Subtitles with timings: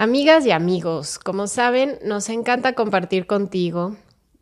[0.00, 3.98] Amigas y amigos, como saben, nos encanta compartir contigo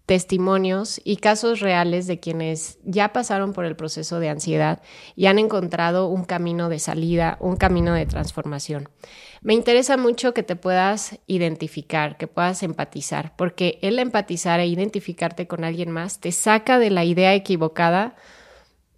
[0.07, 4.81] testimonios y casos reales de quienes ya pasaron por el proceso de ansiedad
[5.17, 8.89] y han encontrado un camino de salida, un camino de transformación.
[9.43, 15.49] Me interesa mucho que te puedas identificar, que puedas empatizar, porque el empatizar e identificarte
[15.49, 18.15] con alguien más te saca de la idea equivocada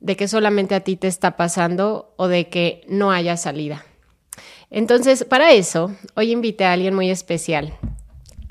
[0.00, 3.86] de que solamente a ti te está pasando o de que no haya salida.
[4.71, 7.75] Entonces, para eso, hoy invité a alguien muy especial.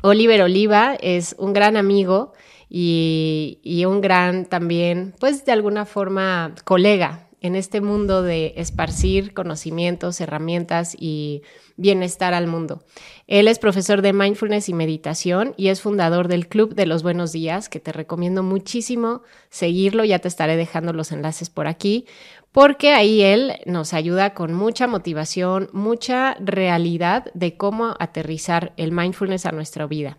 [0.02, 2.34] Oliver Oliva es un gran amigo
[2.70, 10.20] y, un gran también, pues de alguna forma, colega en este mundo de esparcir conocimientos,
[10.20, 11.41] herramientas y
[11.77, 12.84] bienestar al mundo.
[13.27, 17.31] Él es profesor de mindfulness y meditación y es fundador del Club de los Buenos
[17.31, 22.05] Días, que te recomiendo muchísimo seguirlo, ya te estaré dejando los enlaces por aquí,
[22.52, 29.45] porque ahí él nos ayuda con mucha motivación, mucha realidad de cómo aterrizar el mindfulness
[29.45, 30.17] a nuestra vida.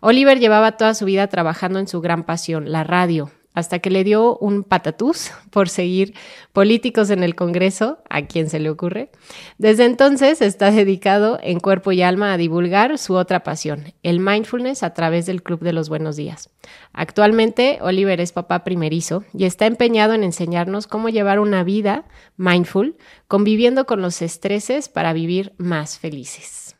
[0.00, 4.04] Oliver llevaba toda su vida trabajando en su gran pasión, la radio, hasta que le
[4.04, 6.14] dio un patatús por seguir
[6.52, 9.10] políticos en el Congreso, a quien se le ocurre.
[9.58, 14.82] Desde entonces está dedicado en cuerpo y alma a divulgar su otra pasión, el mindfulness
[14.82, 16.50] a través del Club de los Buenos Días.
[16.92, 22.04] Actualmente, Oliver es papá primerizo y está empeñado en enseñarnos cómo llevar una vida
[22.36, 22.96] mindful,
[23.28, 26.76] conviviendo con los estreses para vivir más felices.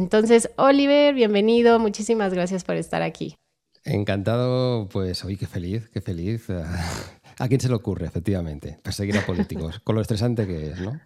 [0.00, 3.36] Entonces, Oliver, bienvenido, muchísimas gracias por estar aquí.
[3.84, 6.46] Encantado, pues hoy qué feliz, qué feliz.
[7.38, 9.78] ¿A quién se le ocurre, efectivamente, perseguir a políticos?
[9.84, 10.98] con lo estresante que es, ¿no?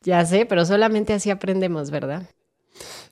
[0.00, 2.22] Ya sé, pero solamente así aprendemos, ¿verdad?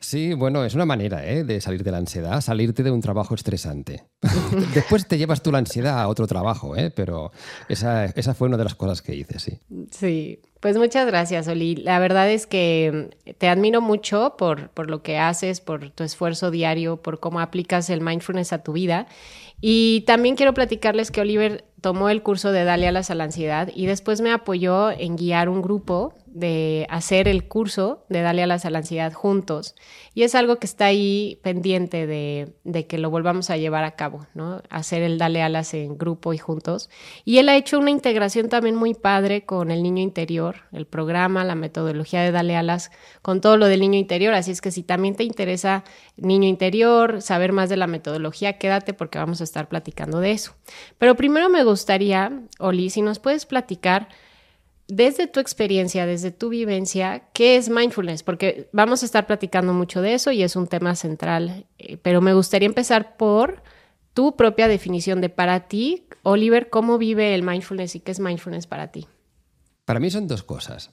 [0.01, 1.45] Sí, bueno, es una manera ¿eh?
[1.45, 4.07] de salir de la ansiedad, salirte de un trabajo estresante.
[4.75, 6.91] Después te llevas tú la ansiedad a otro trabajo, ¿eh?
[6.91, 7.33] pero
[7.69, 9.61] esa, esa, fue una de las cosas que hice, sí.
[9.91, 11.75] Sí, pues muchas gracias, Oli.
[11.75, 16.53] La verdad es que te admiro mucho por, por lo que haces, por tu esfuerzo
[16.53, 19.09] diario, por cómo aplicas el mindfulness a tu vida.
[19.61, 23.71] Y también quiero platicarles que Oliver tomó el curso de Dale alas a la ansiedad
[23.75, 28.65] y después me apoyó en guiar un grupo de hacer el curso de Dale alas
[28.65, 29.75] a la ansiedad juntos.
[30.15, 33.97] Y es algo que está ahí pendiente de, de, que lo volvamos a llevar a
[33.97, 34.63] cabo, ¿no?
[34.71, 36.89] Hacer el Dale alas en grupo y juntos.
[37.25, 41.45] Y él ha hecho una integración también muy padre con el niño interior, el programa,
[41.45, 44.33] la metodología de Dale alas, con todo lo del niño interior.
[44.35, 45.85] Así es que si también te interesa
[46.17, 50.55] niño interior, saber más de la metodología, quédate porque vamos a estar platicando de eso.
[50.99, 54.09] Pero primero me gustaría, Oli, si nos puedes platicar
[54.95, 58.23] desde tu experiencia, desde tu vivencia, ¿qué es mindfulness?
[58.23, 62.21] Porque vamos a estar platicando mucho de eso y es un tema central, eh, pero
[62.21, 63.63] me gustaría empezar por
[64.13, 68.67] tu propia definición de para ti, Oliver, ¿cómo vive el mindfulness y qué es mindfulness
[68.67, 69.07] para ti?
[69.87, 70.91] Para mí son dos cosas.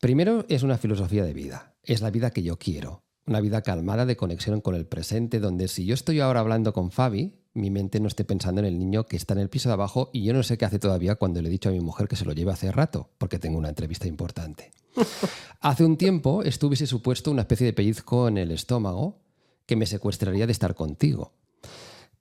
[0.00, 4.06] Primero es una filosofía de vida, es la vida que yo quiero, una vida calmada
[4.06, 8.00] de conexión con el presente, donde si yo estoy ahora hablando con Fabi, mi mente
[8.00, 10.34] no esté pensando en el niño que está en el piso de abajo y yo
[10.34, 12.32] no sé qué hace todavía cuando le he dicho a mi mujer que se lo
[12.32, 14.72] lleve hace rato, porque tengo una entrevista importante.
[15.60, 19.20] hace un tiempo estuviese supuesto una especie de pellizco en el estómago
[19.66, 21.32] que me secuestraría de estar contigo.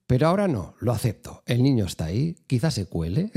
[0.05, 1.43] Pero ahora no, lo acepto.
[1.45, 3.31] El niño está ahí, quizás se cuele.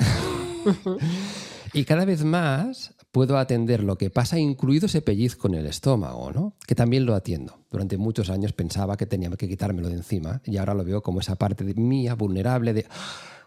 [1.73, 6.33] y cada vez más puedo atender lo que pasa, incluido ese pellizco en el estómago,
[6.33, 6.53] ¿no?
[6.67, 7.61] que también lo atiendo.
[7.71, 11.21] Durante muchos años pensaba que tenía que quitármelo de encima y ahora lo veo como
[11.21, 12.85] esa parte de mía vulnerable de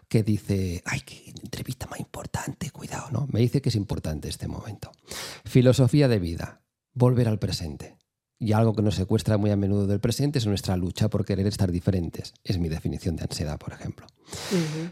[0.08, 3.28] que dice, ay, qué entrevista más importante, cuidado, ¿no?
[3.30, 4.90] Me dice que es importante este momento.
[5.44, 7.96] Filosofía de vida, volver al presente.
[8.40, 11.46] Y algo que nos secuestra muy a menudo del presente es nuestra lucha por querer
[11.46, 12.34] estar diferentes.
[12.42, 14.08] Es mi definición de ansiedad, por ejemplo.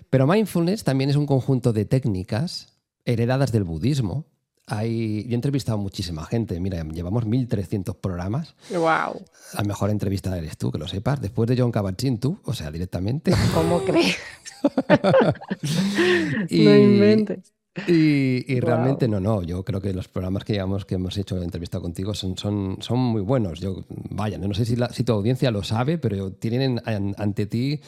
[0.09, 4.27] Pero mindfulness también es un conjunto de técnicas heredadas del budismo,
[4.69, 6.59] hay, yo he entrevistado a muchísima gente.
[6.61, 8.55] Mira, llevamos 1.300 programas.
[8.71, 9.23] ¡Wow!
[9.55, 11.21] La mejor entrevista eres tú, que lo sepas.
[11.21, 13.33] Después de John Kabat-Zinn, tú, o sea, directamente.
[13.55, 14.17] ¿Cómo crees?
[16.51, 17.53] no inventes.
[17.87, 19.43] Y, realmente no, no.
[19.43, 22.99] Yo creo que los programas que, llevamos, que hemos hecho entrevista contigo son, son, son
[22.99, 23.61] muy buenos.
[23.61, 27.81] Yo, vaya, no sé si, si tu audiencia lo sabe, pero tienen ante ti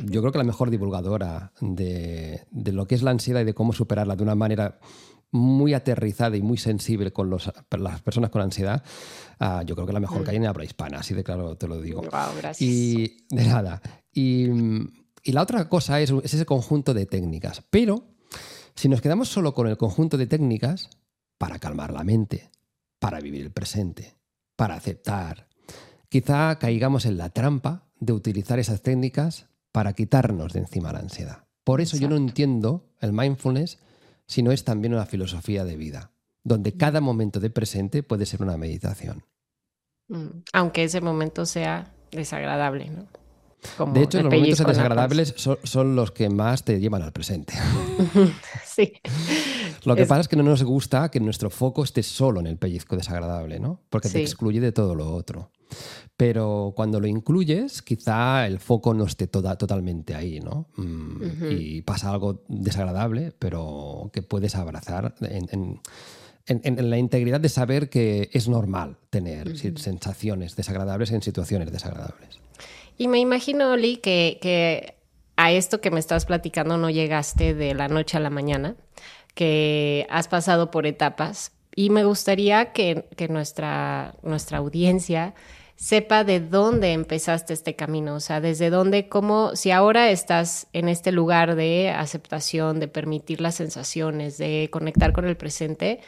[0.00, 3.54] yo creo que la mejor divulgadora de, de, lo que es la ansiedad y de
[3.54, 4.78] cómo superarla de una manera
[5.32, 8.84] muy aterrizada y muy sensible con los, las personas con ansiedad,
[9.40, 10.30] ah, yo creo que la mejor mm.
[10.30, 12.02] hay en habla hispana, así de claro te lo digo.
[12.02, 12.60] gracias.
[12.60, 13.82] Y de nada.
[14.12, 14.46] Y,
[15.24, 17.62] y la otra cosa es, es, ese conjunto de técnicas.
[17.70, 18.04] Pero
[18.74, 20.90] si nos quedamos solo con el conjunto de técnicas,
[21.38, 22.50] para calmar la mente,
[22.98, 24.14] para vivir el presente,
[24.54, 25.48] para aceptar,
[26.08, 31.44] quizá caigamos en la trampa de utilizar esas técnicas para quitarnos de encima la ansiedad.
[31.64, 33.78] Por eso yo no entiendo el mindfulness
[34.32, 36.10] sino es también una filosofía de vida,
[36.42, 39.26] donde cada momento de presente puede ser una meditación.
[40.08, 43.08] Mm, aunque ese momento sea desagradable, ¿no?
[43.92, 47.54] De hecho, los momentos desagradables son, los que más te llevan al presente.
[48.66, 48.92] sí.
[49.84, 52.56] Lo que pasa es que no nos gusta que nuestro foco esté solo en el
[52.56, 53.80] pellizco desagradable, ¿no?
[53.90, 55.50] Porque te excluye de todo lo otro.
[56.16, 60.68] Pero cuando lo incluyes, quizá el foco no esté toda, totalmente ahí, ¿no?
[60.76, 65.80] Mm, y pasa algo desagradable, pero que puedes abrazar en,
[66.90, 72.40] la integridad de saber que es normal tener sensaciones desagradables en situaciones desagradables.
[72.96, 74.96] Y me imagino, Oli, que, que
[75.36, 78.76] a esto que me estás platicando no llegaste de la noche a la mañana,
[79.34, 81.52] que has pasado por etapas.
[81.74, 85.34] Y me gustaría que, que nuestra, nuestra audiencia
[85.82, 90.88] sepa de dónde empezaste este camino, o sea, desde dónde, cómo, si ahora estás en
[90.88, 95.98] este lugar de aceptación, de permitir las sensaciones, de conectar con el presente,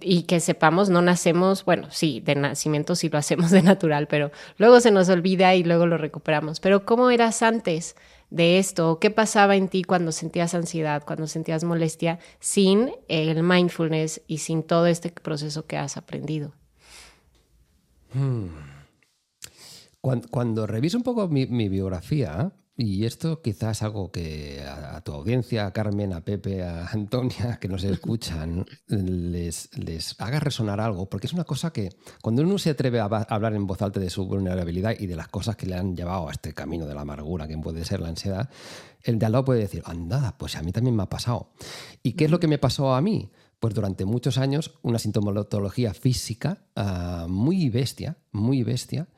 [0.00, 4.30] y que sepamos, no nacemos, bueno, sí, de nacimiento sí lo hacemos de natural, pero
[4.56, 6.60] luego se nos olvida y luego lo recuperamos.
[6.60, 7.96] Pero ¿cómo eras antes
[8.30, 8.98] de esto?
[8.98, 14.62] ¿Qué pasaba en ti cuando sentías ansiedad, cuando sentías molestia, sin el mindfulness y sin
[14.62, 16.52] todo este proceso que has aprendido?
[18.14, 18.48] Hmm.
[20.30, 25.72] Cuando, reviso un poco mi, biografía, y esto quizás algo que a, tu audiencia, a
[25.72, 31.32] Carmen, a Pepe, a Antonia, que nos escuchan, les, les, haga resonar algo, porque es
[31.32, 31.90] una cosa que
[32.20, 35.28] cuando uno se atreve a hablar en voz alta de su vulnerabilidad y de las
[35.28, 38.08] cosas que le han llevado a este camino de la amargura, que puede ser la
[38.08, 38.50] ansiedad,
[39.02, 41.52] el de al lado puede decir, anda, pues a mí también me ha pasado.
[42.02, 43.30] ¿Y qué es lo que me pasó a mí?
[43.60, 49.08] Pues durante muchos años una sintomatología física ah, muy bestia, muy bestia,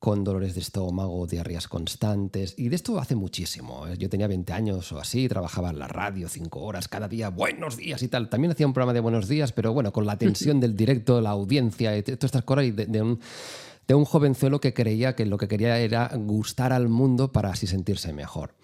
[0.00, 2.54] con dolores de estómago, diarreas constantes.
[2.56, 3.86] Y de esto hace muchísimo.
[3.86, 3.96] ¿eh?
[3.98, 7.76] Yo tenía 20 años o así, trabajaba en la radio cinco horas cada día, buenos
[7.76, 8.30] días y tal.
[8.30, 11.30] También hacía un programa de buenos días, pero bueno, con la tensión del directo, la
[11.30, 13.20] audiencia y todas estas cosas y de, un,
[13.86, 17.66] de un jovenzuelo que creía que lo que quería era gustar al mundo para así
[17.66, 18.54] sentirse mejor.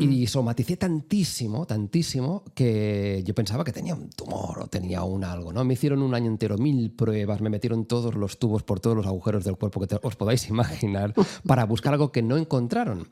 [0.00, 0.26] Y mm.
[0.26, 5.64] somaticé tantísimo, tantísimo, que yo pensaba que tenía un tumor o tenía un algo, ¿no?
[5.64, 9.06] Me hicieron un año entero mil pruebas, me metieron todos los tubos por todos los
[9.06, 11.14] agujeros del cuerpo que os podáis imaginar
[11.46, 13.08] para buscar algo que no encontraron.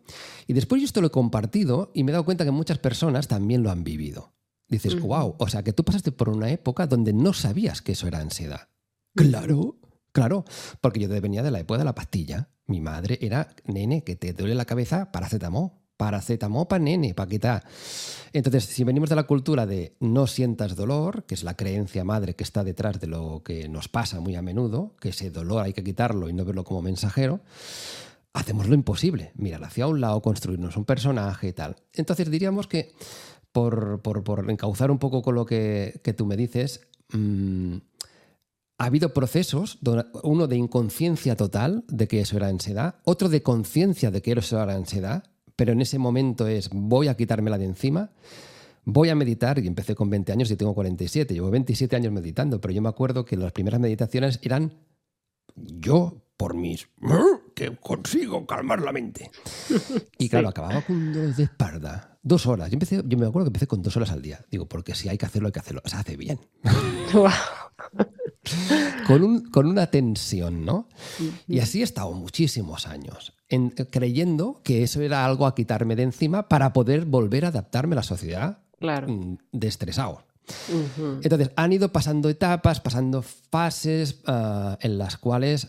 [0.47, 3.29] Y después yo esto lo he compartido y me he dado cuenta que muchas personas
[3.29, 4.33] también lo han vivido.
[4.69, 8.07] Dices, wow, o sea, que tú pasaste por una época donde no sabías que eso
[8.07, 8.69] era ansiedad.
[9.15, 9.77] Claro,
[10.13, 10.47] claro,
[10.81, 12.49] porque yo venía de la época de la pastilla.
[12.67, 17.63] Mi madre era, nene, que te duele la cabeza, paracetamol paracetamol para nene, para quitar.
[18.33, 22.35] Entonces, si venimos de la cultura de no sientas dolor, que es la creencia madre
[22.35, 25.73] que está detrás de lo que nos pasa muy a menudo, que ese dolor hay
[25.73, 27.41] que quitarlo y no verlo como mensajero,
[28.33, 31.77] hacemos lo imposible, mirar hacia un lado, construirnos un personaje y tal.
[31.93, 32.93] Entonces diríamos que,
[33.53, 34.01] por,
[34.49, 36.81] encauzar un poco con lo que, tú me dices,
[37.13, 37.77] mm,
[38.79, 39.79] ha habido procesos,
[40.25, 44.61] uno de inconsciencia total de que eso era ansiedad, otro de conciencia de que eso
[44.61, 45.23] era ansiedad,
[45.63, 48.11] pero en ese momento es voy a quitármela de encima,
[48.83, 52.61] voy a meditar, y empecé con 20 años y tengo 47, llevo 27 años meditando,
[52.61, 54.73] pero yo me acuerdo que las primeras meditaciones eran
[55.55, 56.89] yo por mis
[57.55, 59.31] que consigo calmar la mente.
[60.19, 62.19] Y claro, acababa con dos de espalda.
[62.25, 62.69] Dos horas.
[62.69, 64.45] Yo, empecé, yo me acuerdo que empecé con dos horas al día.
[64.51, 65.83] Digo, porque si hay que hacerlo, hay que hacerlo.
[65.85, 66.41] Se hace bien.
[69.07, 70.89] Con, un, con, una tensión, ¿no?
[71.47, 73.35] Y así he estado muchísimos años,
[73.91, 77.97] creyendo que eso era algo a quitarme de encima para poder volver a adaptarme a
[77.97, 79.09] la sociedad claro.
[79.09, 80.25] Mm, de estresado.
[81.23, 85.69] Entonces, han ido pasando etapas, pasando fases ah, en las cuales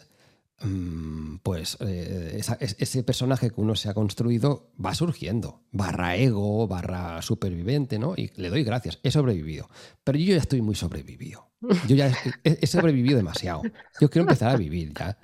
[1.43, 7.99] pues eh, ese personaje que uno se ha construido va surgiendo, barra ego, barra superviviente,
[7.99, 8.13] ¿no?
[8.15, 9.69] Y le doy gracias, he sobrevivido.
[10.03, 11.49] Pero yo ya estoy muy sobrevivido.
[11.87, 12.11] Yo ya
[12.43, 13.61] he, sobrevivido demasiado.
[13.99, 15.17] Yo quiero empezar a vivir ya.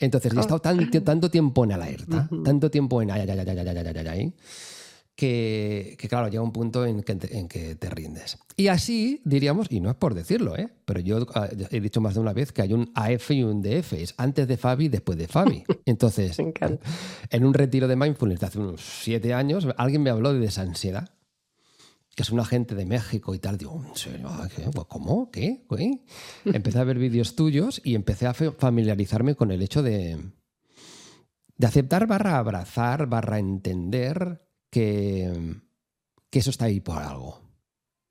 [0.00, 3.96] Entonces, he estado tanto tiempo en alerta, tanto tiempo en ay, ay, ay, ay, ay,
[3.96, 4.34] ay, ay,
[5.16, 8.38] que, que, claro, llega un punto en que, en que, te rindes.
[8.56, 10.68] Y así diríamos, y no es por decirlo, ¿eh?
[10.84, 13.62] pero yo ah, he dicho más de una vez que hay un AF y un
[13.62, 15.64] DF, es antes de Fabi y después de Fabi.
[15.86, 16.38] Entonces,
[17.30, 21.10] en un retiro de mindfulness de hace unos siete años, alguien me habló de desansiedad
[22.14, 23.58] que es un agente de México y tal.
[23.58, 23.84] Digo,
[24.88, 25.30] ¿cómo?
[25.30, 25.66] ¿Qué?
[25.68, 26.02] ¿Qué?
[26.46, 30.16] Empecé a ver vídeos tuyos y empecé a familiarizarme con el hecho de,
[31.58, 34.45] de aceptar barra abrazar, barra entender
[34.76, 35.56] que,
[36.28, 37.40] que eso está ahí por algo.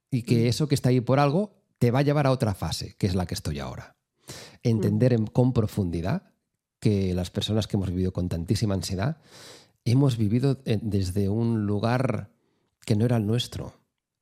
[0.10, 0.48] Y que mm.
[0.48, 3.14] eso que está ahí por algo te va a llevar a otra fase, que es
[3.14, 3.98] la que estoy ahora.
[4.64, 5.28] Entender mm.
[5.28, 6.34] con profundidad
[6.80, 9.18] que las personas que hemos vivido con tantísima ansiedad
[9.84, 12.32] hemos vivido eh, desde un lugar
[12.84, 13.76] que no era el nuestro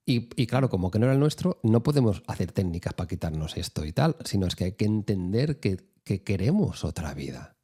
[0.05, 3.85] Y, claro, como que no era el nuestro, no podemos hacer técnicas para quitarnos esto
[3.85, 7.55] y tal, sino es que hay que entender que, queremos otra vida.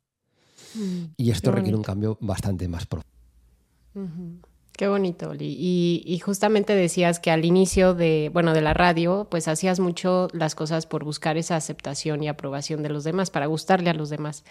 [0.74, 4.49] Mm, y esto requiere un cambio bastante más profundo.
[4.80, 5.58] Qué bonito, Oli.
[5.60, 10.56] Y, justamente decías que al inicio de, bueno, de la radio, pues hacías mucho las
[10.56, 14.46] cosas por buscar esa aceptación y aprobación de los demás, para gustarle a los demás.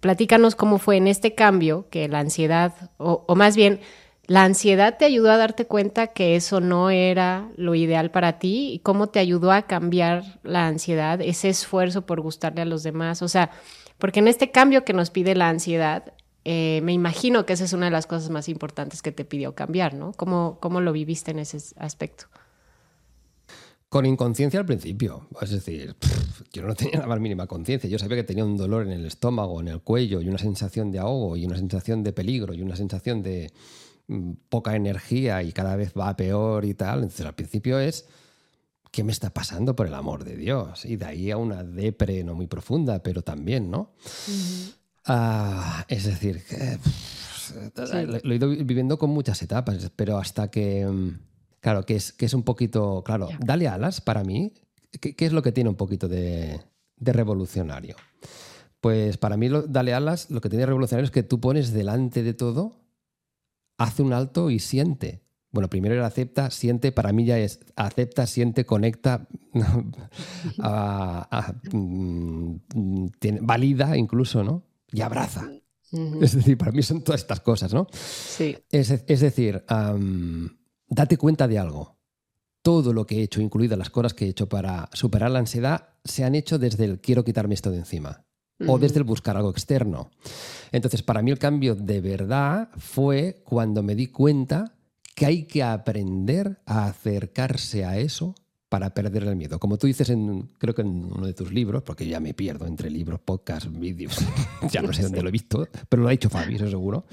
[0.00, 3.80] Platícanos cómo fue en este cambio que la ansiedad, o, o más bien,
[4.26, 8.72] la ansiedad te ayudó a darte cuenta que eso no era lo ideal para ti
[8.74, 13.22] y cómo te ayudó a cambiar la ansiedad, ese esfuerzo por gustarle a los demás.
[13.22, 13.52] O sea,
[13.96, 16.12] porque en este cambio que nos pide la ansiedad,
[16.48, 19.56] eh, me imagino que esa es una de las cosas más importantes que te pidió
[19.56, 20.12] cambiar, ¿no?
[20.12, 22.26] ¿Cómo, cómo lo viviste en ese aspecto?
[23.88, 25.26] Con inconsciencia al principio.
[25.42, 25.96] Es decir,
[26.52, 27.90] yo no tenía la más mínima conciencia.
[27.90, 30.92] Yo sabía que tenía un dolor en el estómago, en el cuello, y una sensación
[30.92, 33.50] de ahogo, y una sensación de peligro, y una sensación de
[34.06, 36.98] mm, poca energía, y cada vez va peor y tal.
[36.98, 38.06] Entonces, al principio es.
[38.92, 40.84] ¿Qué me está pasando por el amor de Dios?
[40.84, 43.90] Y de ahí a una depre no muy profunda, pero también, ¿no?
[45.06, 46.42] Ah, es decir,
[48.24, 51.18] lo, he ido viviendo con muchas etapas, pero hasta que, mm,
[51.60, 54.52] claro, que es, que es un poquito, claro, dale alas para mí,
[55.00, 56.60] ¿qué, es lo que tiene un poquito de,
[56.98, 57.96] revolucionario?
[58.80, 62.34] Pues para mí, dale alas, lo que tiene revolucionario es que tú pones delante de
[62.34, 62.80] todo,
[63.78, 65.22] hace un alto y siente.
[65.52, 69.28] Bueno, primero era acepta, siente, para mí ya es acepta, siente, conecta,
[71.72, 72.56] mm,
[73.40, 74.64] valida incluso, ¿no?
[74.92, 75.50] Y abraza.
[76.20, 77.86] Es decir, para mí son todas estas cosas, ¿no?
[77.92, 78.56] Sí.
[78.70, 79.64] Es, decir,
[80.88, 81.96] date cuenta de algo.
[82.62, 85.90] Todo lo que he hecho, incluidas las cosas que he hecho para superar la ansiedad,
[86.04, 88.24] se han hecho desde el quiero quitarme esto de encima
[88.66, 90.10] o desde el buscar algo externo.
[90.72, 94.74] Entonces, para mí el cambio de verdad fue cuando me di cuenta
[95.14, 98.34] que hay que aprender a acercarse a eso
[98.76, 99.58] para perder el miedo.
[99.58, 102.66] Como tú dices, en, creo que en uno de tus libros, porque ya me pierdo
[102.66, 104.18] entre libros, podcasts, vídeos,
[104.70, 107.06] ya no sé dónde lo he visto, pero lo ha dicho Fabi, eso seguro.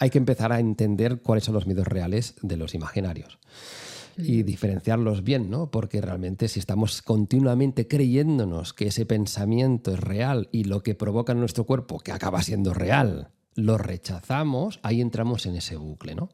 [0.00, 3.38] Hay que empezar a entender cuáles son los miedos reales de los imaginarios
[4.18, 5.70] y diferenciarlos bien, ¿no?
[5.70, 11.32] Porque realmente si estamos continuamente creyéndonos que ese pensamiento es real y lo que provoca
[11.32, 16.28] en nuestro cuerpo, que acaba siendo real, lo rechazamos, ahí entramos en ese bucle, ¿no?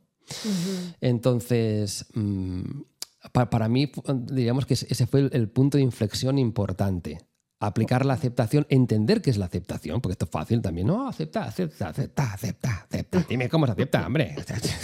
[1.00, 2.62] Entonces, mm,
[3.32, 3.90] para, mí,
[4.30, 7.18] diríamos que ese fue el, punto de inflexión importante.
[7.60, 10.86] Aplicar la aceptación, entender qué es la aceptación, porque esto es fácil también.
[10.86, 13.24] No, acepta, acepta, acepta, acepta, acepta.
[13.28, 14.36] Dime cómo se acepta, hombre.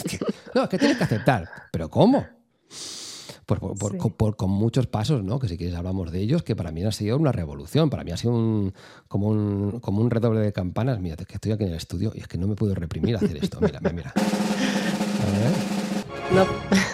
[0.54, 1.48] no, es que tienes que aceptar.
[1.70, 2.24] ¿Pero cómo?
[3.44, 3.60] Pues
[4.16, 5.40] por, con muchos pasos, ¿no?
[5.40, 8.12] Que si quieres hablamos de ellos, que para mí ha sido una revolución, para mí
[8.12, 8.72] ha sido un,
[9.08, 11.00] como, un, como un redoble de campanas.
[11.00, 13.36] Mira, que estoy aquí en el estudio y es que no me puedo reprimir hacer
[13.36, 13.58] esto.
[13.60, 14.12] Mira, mira.
[14.14, 16.46] A ver.
[16.46, 16.90] No.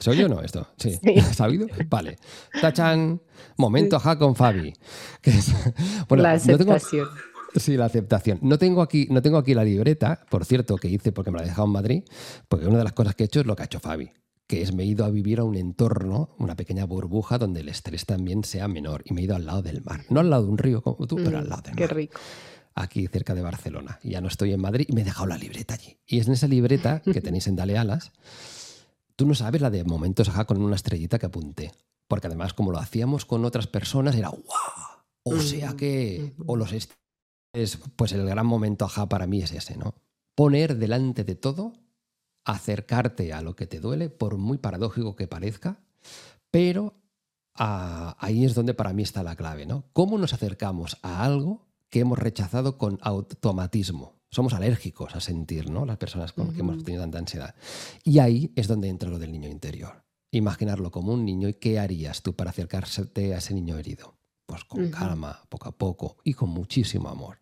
[0.00, 0.68] ¿Soy yo o no esto?
[0.76, 0.98] Sí.
[1.32, 1.66] ¿Sabido?
[1.88, 2.18] Vale.
[2.60, 3.20] Tachan.
[3.56, 4.72] Momento, ajá, con Fabi.
[6.10, 7.08] la aceptación.
[7.54, 8.38] Sí, la aceptación.
[8.42, 11.44] No tengo, aquí, no tengo aquí la libreta, por cierto, que hice porque me la
[11.44, 12.04] he dejado en Madrid,
[12.48, 14.10] porque una de las cosas que he hecho es lo que ha hecho Fabi,
[14.46, 17.68] que es me he ido a vivir a un entorno, una pequeña burbuja donde el
[17.70, 19.02] estrés también sea menor.
[19.06, 20.04] Y me he ido al lado del mar.
[20.10, 21.78] No al lado de un río como tú, pero al lado del mar.
[21.78, 22.20] Qué rico
[22.76, 23.98] aquí cerca de Barcelona.
[24.02, 25.98] Ya no estoy en Madrid y me he dejado la libreta allí.
[26.06, 28.12] Y es en esa libreta que tenéis en Dale Alas
[29.16, 31.72] Tú no sabes la de momentos ajá con una estrellita que apunté.
[32.06, 34.86] Porque además, como lo hacíamos con otras personas, era ¡guau!
[35.24, 36.34] O sea que.
[36.46, 36.88] O los es,
[37.96, 39.94] pues el gran momento ajá para mí es ese, ¿no?
[40.34, 41.72] Poner delante de todo,
[42.44, 45.80] acercarte a lo que te duele, por muy paradójico que parezca,
[46.50, 46.94] pero
[47.54, 49.84] ah, ahí es donde para mí está la clave, ¿no?
[49.92, 54.15] ¿Cómo nos acercamos a algo que hemos rechazado con automatismo?
[54.30, 55.86] Somos alérgicos a sentir, ¿no?
[55.86, 57.54] Las personas con que hemos tenido tanta ansiedad.
[58.04, 60.04] Y ahí es donde entra lo del niño interior.
[60.30, 64.16] Imaginarlo como un niño y qué harías tú para acercarte a ese niño herido.
[64.46, 67.38] Pues con calma, poco a poco y con muchísimo amor.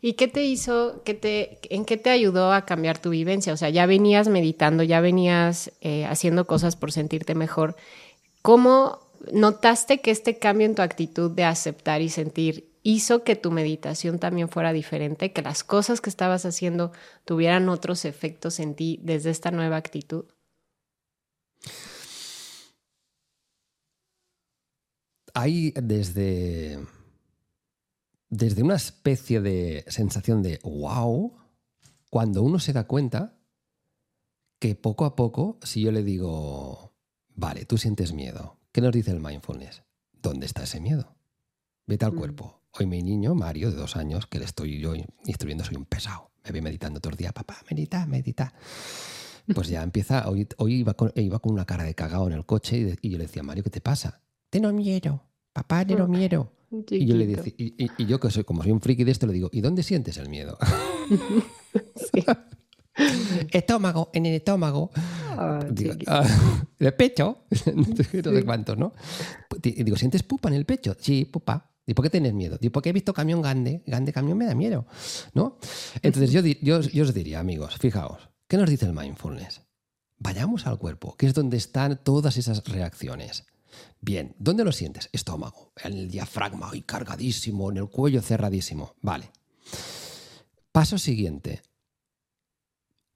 [0.00, 3.52] ¿Y qué te hizo, qué te, en qué te ayudó a cambiar tu vivencia?
[3.52, 7.76] O sea, ya venías meditando, ya venías eh, haciendo cosas por sentirte mejor.
[8.42, 8.98] ¿Cómo
[9.32, 14.18] notaste que este cambio en tu actitud de aceptar y sentir hizo que tu meditación
[14.18, 16.90] también fuera diferente, que las cosas que estabas haciendo
[17.26, 20.24] tuvieran otros efectos en ti desde esta nueva actitud?
[25.34, 26.78] Hay desde,
[28.30, 31.36] desde una especie de sensación de wow,
[32.08, 33.38] cuando uno se da cuenta
[34.58, 36.94] que poco a poco, si yo le digo,
[37.34, 39.82] vale, tú sientes miedo, ¿qué nos dice el mindfulness?
[40.22, 41.14] ¿Dónde está ese miedo?
[41.86, 42.16] Vete al mm.
[42.16, 42.58] cuerpo.
[42.80, 44.92] Hoy mi niño, Mario, de dos años, que le estoy yo
[45.24, 46.30] instruyendo, soy un pesado.
[46.44, 48.54] Me voy meditando todo el día, papá, medita, medita.
[49.52, 52.46] pues ya empieza, hoy, hoy iba, con, iba con una cara de cagao en el
[52.46, 54.20] coche y, yo le decía, Mario, ¿qué te pasa?
[54.48, 56.10] Te no miedo, papá, te no mm.
[56.10, 56.52] miedo.
[56.90, 59.32] Y yo, le decía, y, yo que soy como soy un friki de esto, le
[59.32, 60.56] digo, ¿y dónde sientes el miedo?
[63.50, 64.90] estómago, en el estómago.
[64.94, 65.66] Ah,
[66.78, 67.38] el pecho,
[67.74, 68.92] no sé cuántos, ¿no?
[69.64, 70.96] Y digo, ¿sientes pupa en el pecho?
[70.98, 71.67] Sí, pupa.
[71.88, 72.58] ¿Y por qué tienes miedo?
[72.60, 74.86] ¿Y porque he visto camión grande, grande camión me da miedo,
[75.32, 75.58] ¿no?
[76.02, 79.62] Entonces yo, yo, yo os diría, amigos, fijaos, ¿qué nos dice el mindfulness?
[80.18, 83.46] Vayamos al cuerpo, que es donde están todas esas reacciones.
[84.02, 85.08] Bien, ¿dónde lo sientes?
[85.12, 88.94] Estómago, en el diafragma, y cargadísimo, en el cuello cerradísimo.
[89.00, 89.30] Vale.
[90.70, 91.62] Paso siguiente.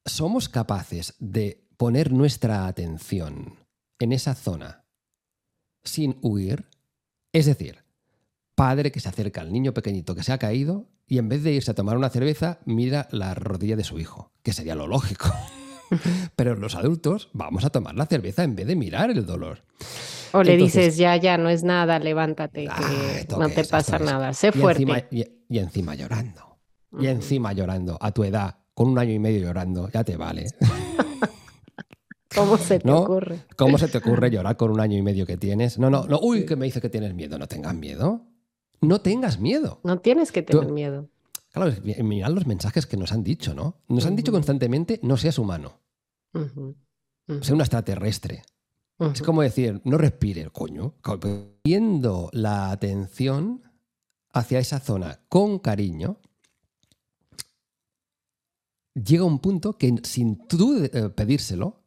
[0.07, 3.59] ¿Somos capaces de poner nuestra atención
[3.99, 4.87] en esa zona
[5.85, 6.71] sin huir?
[7.35, 7.82] Es decir,
[8.55, 11.53] padre que se acerca al niño pequeñito que se ha caído y en vez de
[11.53, 15.31] irse a tomar una cerveza, mira la rodilla de su hijo, que sería lo lógico.
[16.37, 19.65] Pero los adultos vamos a tomar la cerveza en vez de mirar el dolor.
[20.33, 24.53] O le dices, ya, ya, no es nada, levántate, que no te pasa nada, sé
[24.53, 25.07] fuerte.
[25.11, 26.59] y, encima llorando.
[26.99, 30.47] Y encima llorando, a tu edad, con un año y medio llorando, ya te vale.
[32.35, 33.41] ¿Cómo se te ocurre?
[33.57, 35.79] ¿Cómo se te ocurre llorar con un año y medio que tienes?
[35.79, 37.39] No, no, no, uy, que me dice que tienes miedo.
[37.39, 38.32] No tengas miedo
[38.83, 39.81] no tengas miedo.
[39.85, 41.09] No tienes que tener miedo.
[41.51, 43.83] Claro, mirad los mensajes que nos han dicho, ¿no?
[43.89, 45.81] Nos han dicho constantemente, no seas humano.
[46.33, 48.43] Sea un extraterrestre.
[48.99, 50.95] Es como decir, no respire, coño.
[51.65, 53.63] Viendo la atención
[54.33, 56.21] hacia esa zona con cariño,
[58.95, 61.83] llega un punto que sin tú eh, pedírselo,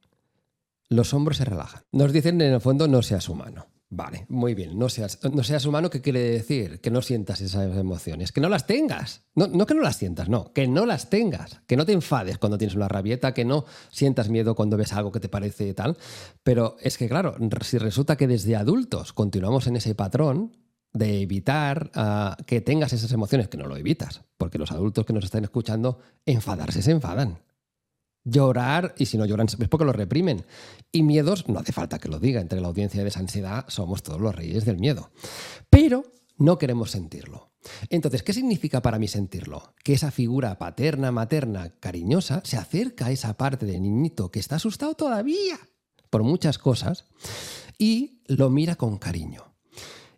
[0.89, 1.81] los hombros se relajan.
[1.91, 3.67] Nos dicen en el fondo, no seas humano.
[3.97, 4.77] Vale, muy bien.
[4.77, 6.81] No seas, no seas humano, ¿qué quiere decir?
[6.81, 9.23] Que no sientas esas emociones, que no las tengas.
[9.35, 11.61] No, no, que no las sientas, no, que no las tengas.
[11.65, 15.13] Que no te enfades cuando tienes una rabieta, que no sientas miedo cuando ves algo
[15.13, 15.95] que te parece tal.
[16.43, 20.57] Pero es que, claro, si resulta que desde adultos continuamos en ese patrón
[20.91, 25.13] de evitar ah, que tengas esas emociones, que no lo evitas, porque los adultos que
[25.13, 27.39] nos están escuchando, enfadarse se enfadan.
[28.25, 30.45] Llorar, y si no lloran es porque lo reprimen.
[30.91, 34.03] Y miedos, no hace falta que lo diga, entre la audiencia de esa ansiedad somos
[34.03, 35.11] todos los reyes del miedo.
[35.69, 36.03] Pero
[36.37, 37.51] no queremos sentirlo.
[37.89, 39.73] Entonces, ¿qué significa para mí sentirlo?
[39.83, 44.57] Que esa figura paterna, materna, cariñosa, se acerca a esa parte del niñito que está
[44.57, 45.57] asustado todavía
[46.09, 47.05] por muchas cosas
[47.77, 49.55] y lo mira con cariño.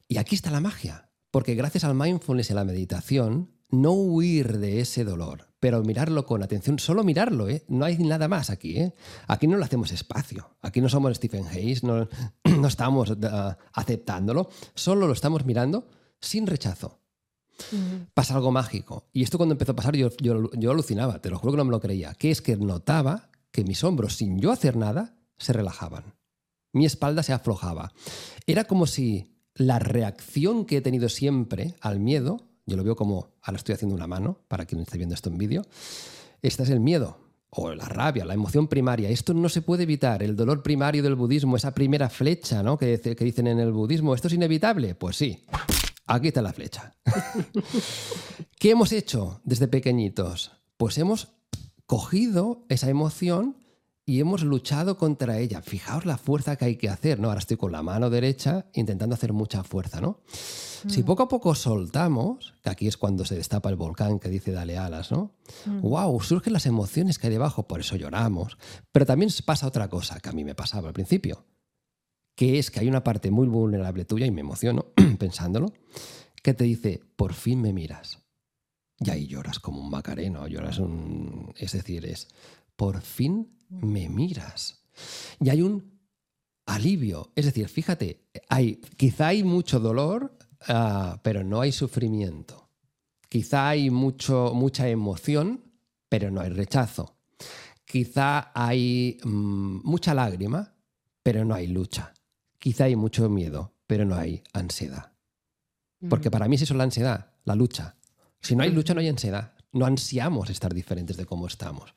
[0.08, 4.60] Y aquí está la magia, porque gracias al mindfulness y a la meditación, no huir
[4.60, 7.64] de ese dolor, pero mirarlo con atención, solo mirarlo, ¿eh?
[7.68, 8.78] no hay nada más aquí.
[8.78, 8.94] ¿eh?
[9.28, 12.08] Aquí no le hacemos espacio, aquí no somos Stephen Hayes, no,
[12.44, 15.88] no estamos uh, aceptándolo, solo lo estamos mirando
[16.20, 17.00] sin rechazo.
[18.14, 19.10] Pasa algo mágico.
[19.12, 21.66] Y esto cuando empezó a pasar yo, yo, yo alucinaba, te lo juro que no
[21.66, 25.54] me lo creía, que es que notaba que mis hombros, sin yo hacer nada, se
[25.54, 26.14] relajaban.
[26.72, 27.94] Mi espalda se aflojaba.
[28.46, 33.30] Era como si la reacción que he tenido siempre al miedo yo lo veo como,
[33.42, 35.64] ahora estoy haciendo una mano, para quien esté viendo esto en vídeo.
[36.42, 37.18] Este es el miedo,
[37.50, 39.10] o la rabia, la emoción primaria.
[39.10, 40.22] Esto no se puede evitar.
[40.22, 42.78] El dolor primario del budismo, esa primera flecha ¿no?
[42.78, 44.96] que, que dicen en el budismo, ¿esto es inevitable?
[44.96, 45.44] Pues sí.
[46.06, 46.94] Aquí está la flecha.
[48.60, 50.52] ¿Qué hemos hecho desde pequeñitos?
[50.78, 51.30] Pues hemos
[51.86, 53.58] cogido esa emoción
[54.10, 55.62] y hemos luchado contra ella.
[55.62, 57.28] Fijaos la fuerza que hay que hacer, ¿no?
[57.28, 60.22] Ahora estoy con la mano derecha intentando hacer mucha fuerza, ¿no?
[60.30, 61.06] Si mm.
[61.06, 64.78] poco a poco soltamos, que aquí es cuando se destapa el volcán que dice dale
[64.78, 65.34] alas, ¿no?
[65.66, 66.20] ¡Wow!
[66.20, 66.24] Mm.
[66.24, 68.58] Surgen las emociones que hay debajo, por eso lloramos.
[68.94, 71.46] Pero también pasa otra cosa que a mí me pasaba al principio,
[72.34, 74.86] que es que hay una parte muy vulnerable tuya, y me emociono
[75.20, 75.74] pensándolo,
[76.42, 78.20] que te dice, por fin me miras.
[79.00, 81.54] Y ahí lloras como un macareno, lloras un...
[81.58, 82.30] Es decir, es,
[82.78, 84.84] por fin me miras.
[85.40, 86.00] Y hay un
[86.66, 87.32] alivio.
[87.36, 92.70] Es decir, fíjate, hay, quizá hay mucho dolor, ah, pero no hay sufrimiento.
[93.30, 95.64] Quizá hay mucho, mucha emoción,
[96.10, 97.18] pero no hay rechazo.
[97.86, 100.74] Quizá hay mm, mucha lágrima,
[101.24, 102.14] pero no hay lucha.
[102.60, 105.14] Quizá hay mucho miedo, pero no hay ansiedad.
[106.10, 107.96] Porque para mí es eso la ansiedad, la lucha.
[108.40, 111.94] Si no hay lucha, no hay ansiedad no ansiamos estar diferentes de cómo estamos.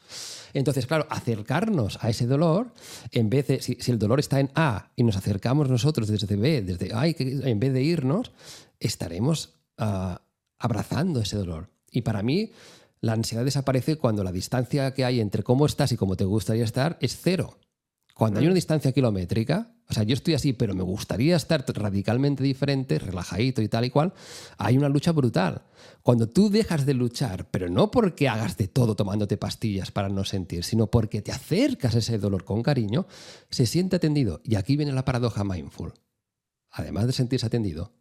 [0.53, 2.73] Entonces, claro, acercarnos a ese dolor,
[3.12, 6.62] en vez de, si, el dolor está en A y nos acercamos nosotros desde B,
[6.62, 8.33] desde A, en vez de irnos,
[8.79, 10.23] estaremos ah,
[10.59, 11.71] abrazando ese dolor.
[11.90, 12.53] Y para mí,
[13.01, 16.64] la ansiedad desaparece cuando la distancia que hay entre cómo estás y cómo te gustaría
[16.64, 17.59] estar es cero.
[18.14, 22.44] Cuando hay una distancia kilométrica, O sea, yo estoy así, pero me gustaría estar radicalmente
[22.44, 24.12] diferente, relajadito y tal y cual.
[24.57, 25.62] Hay una lucha brutal.
[26.03, 30.24] Cuando tú dejas de luchar, pero no porque hagas de todo tomándote pastillas para no
[30.24, 33.09] sentir, sino porque te acercas a ese dolor con cariño,
[33.50, 34.40] se siente atendido.
[34.44, 35.92] Y aquí viene la paradoja mindful.
[36.70, 37.92] Además de sentirse atendido,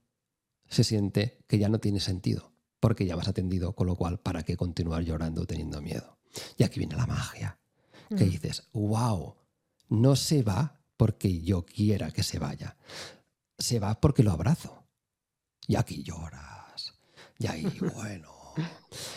[0.68, 4.44] se siente que ya no tiene sentido, porque ya vas atendido, con lo cual, ¿para
[4.44, 6.20] qué continuar llorando o teniendo miedo?
[6.56, 7.60] Y aquí viene la magia,
[8.10, 8.30] que mm.
[8.30, 9.38] dices, wow,
[9.90, 12.76] no se va porque yo quiera que se vaya,
[13.58, 14.84] se va porque lo abrazo.
[15.66, 16.94] Y aquí lloras,
[17.38, 18.28] y ahí, bueno.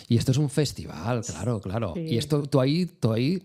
[0.07, 1.95] Y esto es un festival, claro, claro.
[1.97, 3.43] Y esto, tú ahí, tú ahí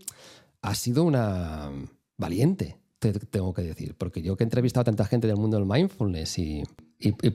[0.62, 1.72] has sido una
[2.16, 5.58] valiente, te tengo que decir, porque yo que he entrevistado a tanta gente del mundo
[5.58, 6.64] del mindfulness y,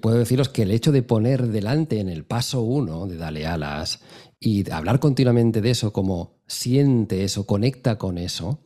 [0.01, 4.01] puedo deciros que el hecho de poner delante en el paso uno de Dale Alas
[4.39, 8.61] y hablar continuamente de eso, como siente eso, conecta con eso,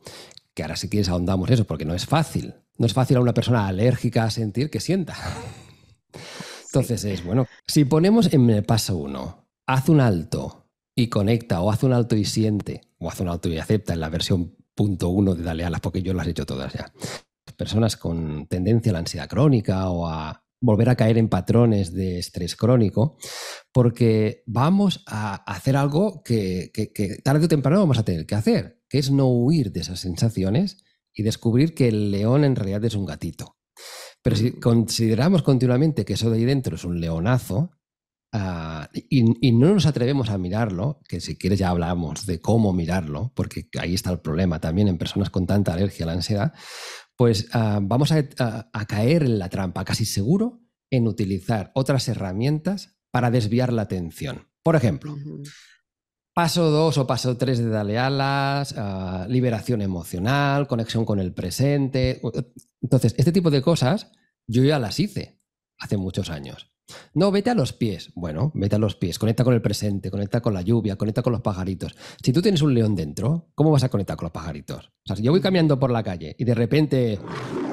[0.57, 2.55] que ahora si quieres ahondamos eso, porque no es fácil.
[2.79, 5.15] No es fácil a una persona alérgica a sentir que sienta.
[6.65, 11.69] Entonces es, bueno, si ponemos en el paso uno, haz un alto y conecta, o
[11.69, 15.09] haz un alto y siente, o haz un alto y acepta en la versión punto
[15.09, 16.91] uno de Dale Alas, porque yo las he hecho todas ya.
[17.55, 22.17] Personas con tendencia a la ansiedad crónica o a volver a caer en patrones de
[22.17, 23.17] estrés crónico,
[23.71, 26.71] porque vamos a hacer algo que,
[27.23, 30.83] tarde o temprano vamos a tener que hacer, que es no huir de esas sensaciones
[31.13, 33.57] y descubrir que el león en realidad es un gatito.
[34.21, 37.71] Pero si consideramos continuamente que eso de ahí dentro es un leonazo,
[38.33, 43.31] Ah, y, no nos atrevemos a mirarlo, que si quieres ya hablamos de cómo mirarlo,
[43.35, 46.53] porque ahí está el problema también en personas con tanta alergia a la ansiedad,
[47.15, 48.27] pues ah, vamos a,
[48.85, 54.49] caer en la trampa, casi seguro, en utilizar otras herramientas para desviar la atención.
[54.61, 55.15] Por ejemplo,
[56.37, 62.21] paso 2 o paso 3 de Dale Alas, ah, liberación emocional, conexión con el presente.
[62.79, 64.11] Entonces, este tipo de cosas
[64.45, 65.41] yo ya las hice
[65.79, 66.69] hace muchos años.
[67.15, 68.11] No, vete a los pies.
[68.13, 69.17] Bueno, vete a los pies.
[69.17, 71.95] Conecta con el presente, conecta con la lluvia, conecta con los pajaritos.
[72.21, 74.89] Si tú tienes un león dentro, ¿cómo vas a conectar con los pajaritos?
[74.89, 77.19] O sea, si yo voy caminando por la calle y de repente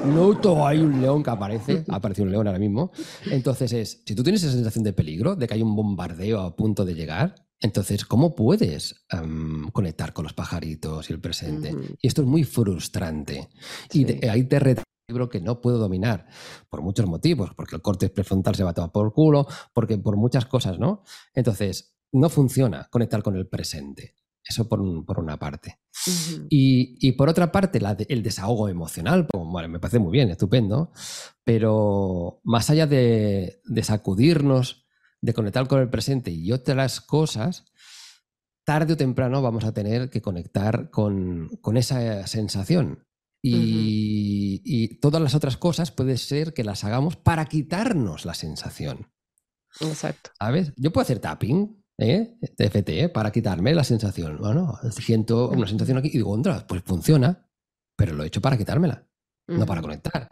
[0.07, 2.91] noto hay un león que aparece, ha aparecido un león ahora mismo,
[3.29, 6.55] entonces es, si tú tienes esa sensación de peligro, de que hay un bombardeo a
[6.55, 11.73] punto de llegar, entonces, ¿cómo puedes em, conectar con los pajaritos y el presente?
[12.01, 13.49] Y esto es muy frustrante.
[13.91, 14.59] Y ahí te
[15.07, 16.27] libro que no puedo dominar
[16.69, 20.17] por muchos motivos, porque el corte prefrontal se va a tomar por culo, porque por
[20.17, 21.03] muchas cosas, ¿no?
[21.33, 24.15] Entonces, no funciona conectar con el presente.
[24.47, 25.79] Eso por, una parte.
[26.49, 30.91] y, por otra parte, el desahogo emocional, pues, bueno, me parece muy bien, estupendo,
[31.43, 34.84] pero más allá de, sacudirnos,
[35.25, 37.65] de conectar con el presente y otras cosas,
[38.63, 43.05] tarde o temprano vamos a tener que conectar con, con esa sensación.
[43.47, 49.11] Y, todas las otras cosas puede ser que las hagamos para quitarnos la sensación.
[49.81, 50.31] Exacto.
[50.39, 50.73] ¿Sabes?
[50.77, 52.37] Yo puedo hacer tapping, ¿eh?
[52.57, 53.09] TFT, ¿eh?
[53.09, 54.37] para quitarme la sensación.
[54.37, 57.47] Bueno, siento una sensación aquí y digo, pues funciona,
[57.95, 59.07] pero lo he hecho para quitármela,
[59.47, 60.29] no para conectar.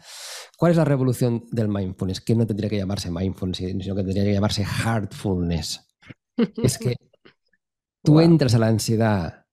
[0.57, 2.21] ¿Cuál es la revolución del mindfulness?
[2.21, 5.87] Que no tendría que llamarse mindfulness, sino que tendría que llamarse heartfulness.
[6.37, 6.95] es que
[8.03, 9.45] tú entras a la ansiedad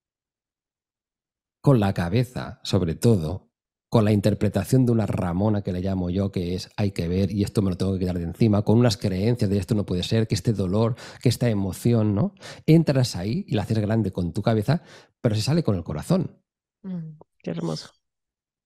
[1.60, 3.50] con la cabeza, sobre todo,
[3.90, 7.32] con la interpretación de una Ramona que le llamo yo, que es hay que ver
[7.32, 9.84] y esto me lo tengo que quitar de encima, con unas creencias de esto no
[9.84, 12.34] puede ser, que este dolor, que esta emoción, ¿no?
[12.66, 14.82] Entras ahí y la haces grande con tu cabeza,
[15.20, 16.40] pero se sale con el corazón.
[16.82, 17.90] Mm, qué hermoso.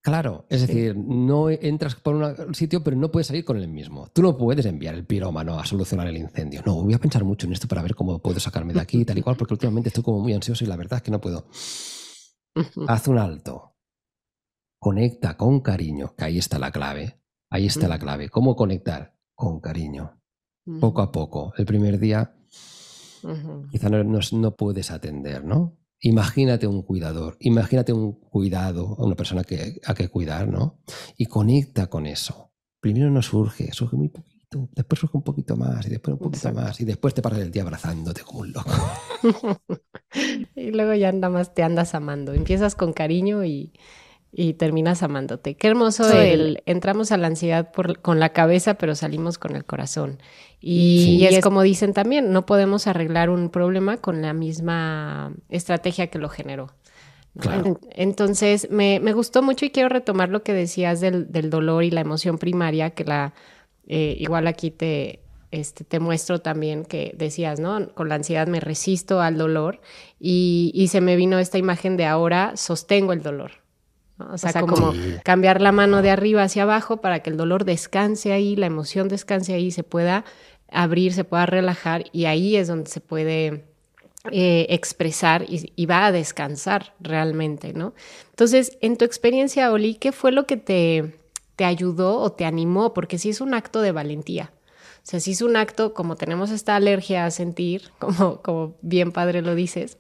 [0.05, 4.09] Claro, es decir, no entras por un sitio, pero no puedes salir con el mismo.
[4.13, 6.63] Tú no puedes enviar el pirómano a solucionar el incendio.
[6.67, 9.05] No, voy a pensar mucho en esto para ver cómo puedo sacarme de aquí y
[9.07, 11.23] tal y cual, porque últimamente estoy como muy ansioso y la verdad es que no
[11.23, 11.47] puedo.
[12.87, 13.75] Haz un alto
[14.85, 17.19] conecta con cariño, que ahí está la clave.
[17.49, 18.29] Ahí está la clave.
[18.29, 19.17] ¿Cómo conectar?
[19.35, 20.21] Con cariño.
[20.79, 21.55] Poco a poco.
[21.57, 22.37] El primer día
[23.71, 25.79] quizá no, puedes atender, ¿no?
[26.07, 30.81] Imagínate un cuidador, imagínate un cuidado a una persona que, a que cuidar, ¿no?
[31.17, 32.53] Y conecta con eso.
[32.79, 36.53] Primero no surge, surge muy poquito, después surge un poquito más y después un poquito
[36.53, 38.71] más y después te pasas el día abrazándote como un loco.
[40.55, 42.35] y luego ya nada más te andas amando.
[42.35, 43.73] Empiezas con cariño y,
[44.37, 45.55] y terminas amándote.
[45.55, 49.65] Qué hermoso el entramos a la ansiedad por, con la cabeza, pero salimos con el
[49.65, 50.19] corazón.
[50.61, 56.19] Y, es, como dicen también, no podemos arreglar un problema con la misma estrategia que
[56.19, 56.73] lo generó.
[57.91, 62.39] Entonces, me, gustó mucho y quiero retomar lo que decías del, dolor y la emoción
[62.39, 63.35] primaria, que la
[63.87, 65.21] eh, igual aquí te,
[65.51, 67.91] este, te muestro también que decías, ¿no?
[67.91, 69.81] Con la ansiedad me resisto al dolor
[70.19, 73.64] y, y se me vino esta imagen de ahora sostengo el dolor.
[74.19, 74.93] O sea, como
[75.25, 79.09] cambiar la mano de arriba hacia abajo para que el dolor descanse ahí, la emoción
[79.09, 80.25] descanse ahí, se pueda
[80.71, 83.65] abrir, se pueda relajar y ahí es donde se puede
[84.31, 87.93] eh, expresar y, va a descansar realmente, ¿no?
[88.31, 91.19] Entonces, en tu experiencia, Oli, ¿qué fue lo que te,
[91.57, 92.95] te ayudó o te animó?
[92.95, 94.53] Porque sí es un acto de valentía.
[95.03, 99.13] O sea, sí es un acto, como tenemos esta alergia a sentir, como, como bien
[99.13, 99.99] padre lo dices,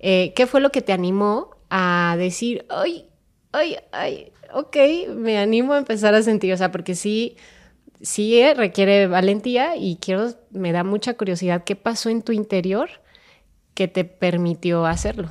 [0.00, 3.06] eh, ¿qué fue lo que te animó a decir, ay,
[3.52, 4.76] ay, ay, ok,
[5.14, 6.52] me animo a empezar a sentir?
[6.52, 7.36] O sea, porque sí,
[8.00, 12.88] sí eh, requiere valentía y quiero, me da mucha curiosidad, ¿qué pasó en tu interior
[13.74, 15.30] que te permitió hacerlo?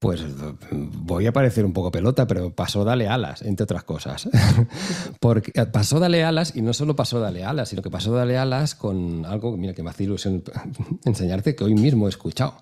[0.00, 0.22] Pues
[0.70, 4.30] voy a parecer un poco pelota, pero pasó Dale Alas, entre otras cosas.
[5.20, 8.38] Porque eh, pasó Dale Alas y no solo pasó Dale Alas, sino que pasó Dale
[8.38, 10.42] Alas con algo, mira, que me hace ilusión
[11.04, 12.54] enseñarte que hoy mismo he escuchado,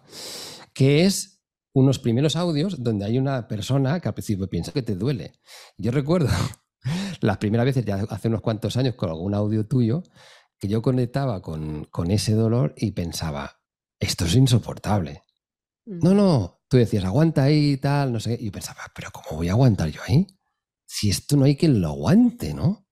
[0.72, 1.37] que es
[1.78, 5.32] unos primeros audios donde hay una persona que al principio piensa que te duele.
[5.76, 6.28] Yo recuerdo
[7.20, 10.02] las primeras veces, ya hace unos cuantos años, con algún audio tuyo,
[10.58, 13.60] que yo conectaba con, con ese dolor y pensaba,
[14.00, 15.22] esto es insoportable.
[15.86, 18.36] No, no, tú decías, aguanta ahí y tal, no sé.
[18.38, 20.26] Y yo pensaba, pero ¿cómo voy a aguantar yo ahí?
[20.86, 22.86] Si esto no hay quien lo aguante, ¿no?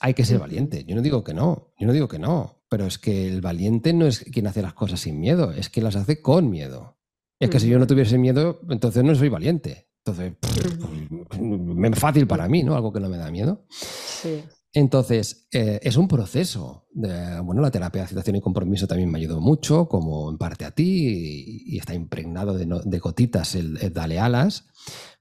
[0.00, 0.84] hay que ser valiente.
[0.84, 3.92] Yo no digo que no, yo no digo que no, pero es que el valiente
[3.92, 6.97] no es quien hace las cosas sin miedo, es que las hace con miedo.
[7.38, 9.88] Es que si yo no tuviese miedo, entonces no soy valiente.
[10.04, 10.34] Entonces,
[11.92, 12.74] es fácil para mí, ¿no?
[12.74, 13.66] Algo que no me da miedo.
[13.68, 14.42] Sí.
[14.72, 16.86] Entonces, eh, es un proceso.
[16.92, 20.70] bueno, la terapia de aceptación y compromiso también me ayudó mucho, como en parte a
[20.72, 24.66] ti, y, está impregnado de, gotitas el, dale alas.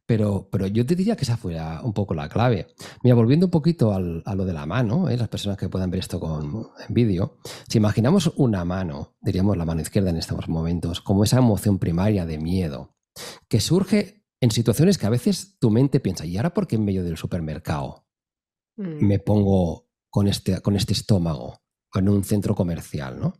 [0.07, 2.67] Pero, pero, yo te diría que esa fue un poco la clave.
[3.03, 5.17] Mira, volviendo un poquito a lo de la mano, ¿eh?
[5.17, 9.65] las personas que puedan ver esto con, en vídeo, si imaginamos una mano, diríamos la
[9.65, 12.95] mano izquierda en estos momentos, como esa emoción primaria de miedo,
[13.49, 16.85] que surge en situaciones que a veces tu mente piensa, ¿y ahora por qué en
[16.85, 18.07] medio del supermercado?
[18.77, 19.05] Mm.
[19.05, 21.61] me pongo con este, con este estómago
[21.93, 23.33] en un centro comercial, ¿no?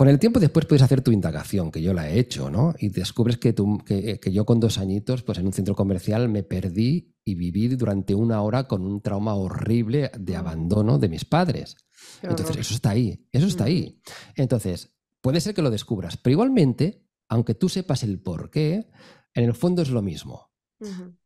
[0.00, 2.74] Con el tiempo después puedes hacer tu indagación, que yo la he hecho, ¿no?
[2.78, 6.42] Y descubres que, tú, que, yo con dos añitos, pues en un centro comercial me
[6.42, 10.36] perdí y viví durante una hora con un trauma horrible de mm.
[10.36, 11.76] abandono de mis padres.
[12.22, 14.00] Entonces, eso está ahí, eso está ahí.
[14.00, 14.40] Mm.
[14.40, 18.88] Entonces, puede ser que lo descubras, pero igualmente, aunque tú sepas el por qué,
[19.34, 20.48] en el fondo es lo mismo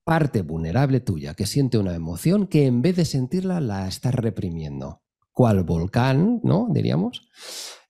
[0.02, 5.04] parte vulnerable tuya que siente una emoción que en vez de sentirla la estás reprimiendo.
[5.30, 6.66] ¿Cuál volcán, no?
[6.72, 7.28] Diríamos.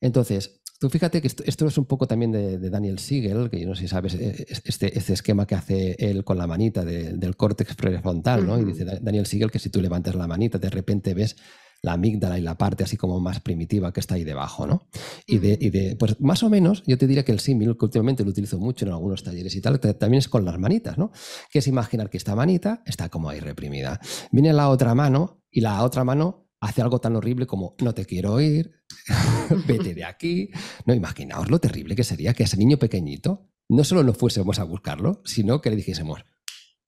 [0.02, 3.74] Entonces, tú fíjate que esto, es un poco también de, Daniel Siegel, que yo no
[3.74, 7.74] sé si sabes eh, este, este, esquema que hace él con la manita del córtex
[7.74, 8.60] prefrontal, ¿no?
[8.60, 11.36] Y dice Daniel Siegel que si tú levantas la manita, de repente ves
[11.80, 14.86] la amígdala y la parte así como más primitiva que está ahí debajo, ¿no?
[15.26, 17.84] Y de, y de pues más o menos, yo te diría que el símil, que
[17.86, 21.12] últimamente lo utilizo mucho en algunos talleres y tal, también es con las manitas, ¿no?
[21.50, 24.00] Que es imaginar que esta manita está como ahí reprimida.
[24.32, 28.04] Viene la otra mano y la otra mano hace algo tan horrible como no te
[28.04, 28.72] quiero oír,
[29.66, 30.50] vete de aquí.
[30.86, 34.64] No, imaginaos lo terrible que sería que ese niño pequeñito no solo no fuésemos a
[34.64, 36.24] buscarlo, sino que le dijésemos,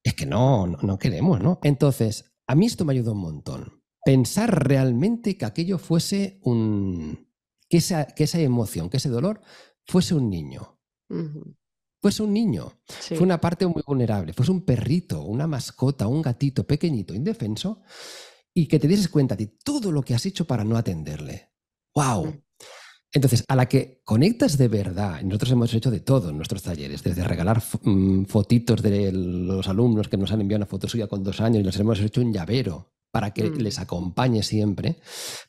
[0.03, 1.59] es que no, no, no queremos, ¿no?
[1.62, 7.29] Entonces, a mí esto me ayudó un montón pensar realmente que aquello fuese un.
[7.69, 9.41] que esa, que esa emoción, que ese dolor
[9.85, 10.79] fuese un niño.
[12.01, 12.73] Fuese un niño.
[12.87, 14.33] Fue una parte muy vulnerable.
[14.33, 17.83] Fuese un perrito, una mascota, un gatito pequeñito, indefenso,
[18.57, 21.51] y que te dieses cuenta de todo lo que has hecho para no atenderle.
[21.95, 22.27] ¡Wow!
[22.27, 22.42] Mm.
[23.12, 27.03] Entonces, a la que conectas de verdad, nosotros hemos hecho de todo en nuestros talleres,
[27.03, 31.23] desde regalar mm, fotitos de los alumnos que nos han enviado una foto suya con
[31.23, 33.57] dos años y les hemos hecho un llavero para que mm.
[33.59, 35.01] les acompañe siempre.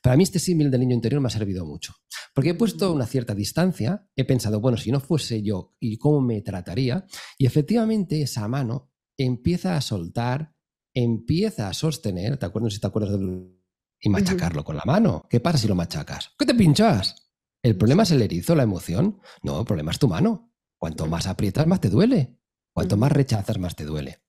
[0.01, 1.93] Para mí este símil del niño interior me ha servido mucho,
[2.35, 6.19] porque he puesto una cierta distancia, he pensado, bueno, si no fuese yo, ¿y cómo
[6.19, 7.05] me trataría?
[7.37, 10.56] Y efectivamente esa mano empieza a soltar,
[11.03, 13.55] empieza a sostener, ¿te acuerdas si te acuerdas del...
[13.99, 15.27] y machacarlo con la mano?
[15.29, 16.31] ¿Qué pasa si lo machacas?
[16.37, 17.31] ¿Qué te pinchas?
[17.61, 19.19] ¿El problema es el erizo, la emoción?
[19.43, 20.53] No, el problema es tu mano.
[20.79, 22.39] Cuanto más aprietas, más te duele.
[22.73, 24.23] Cuanto más rechazas, más te duele.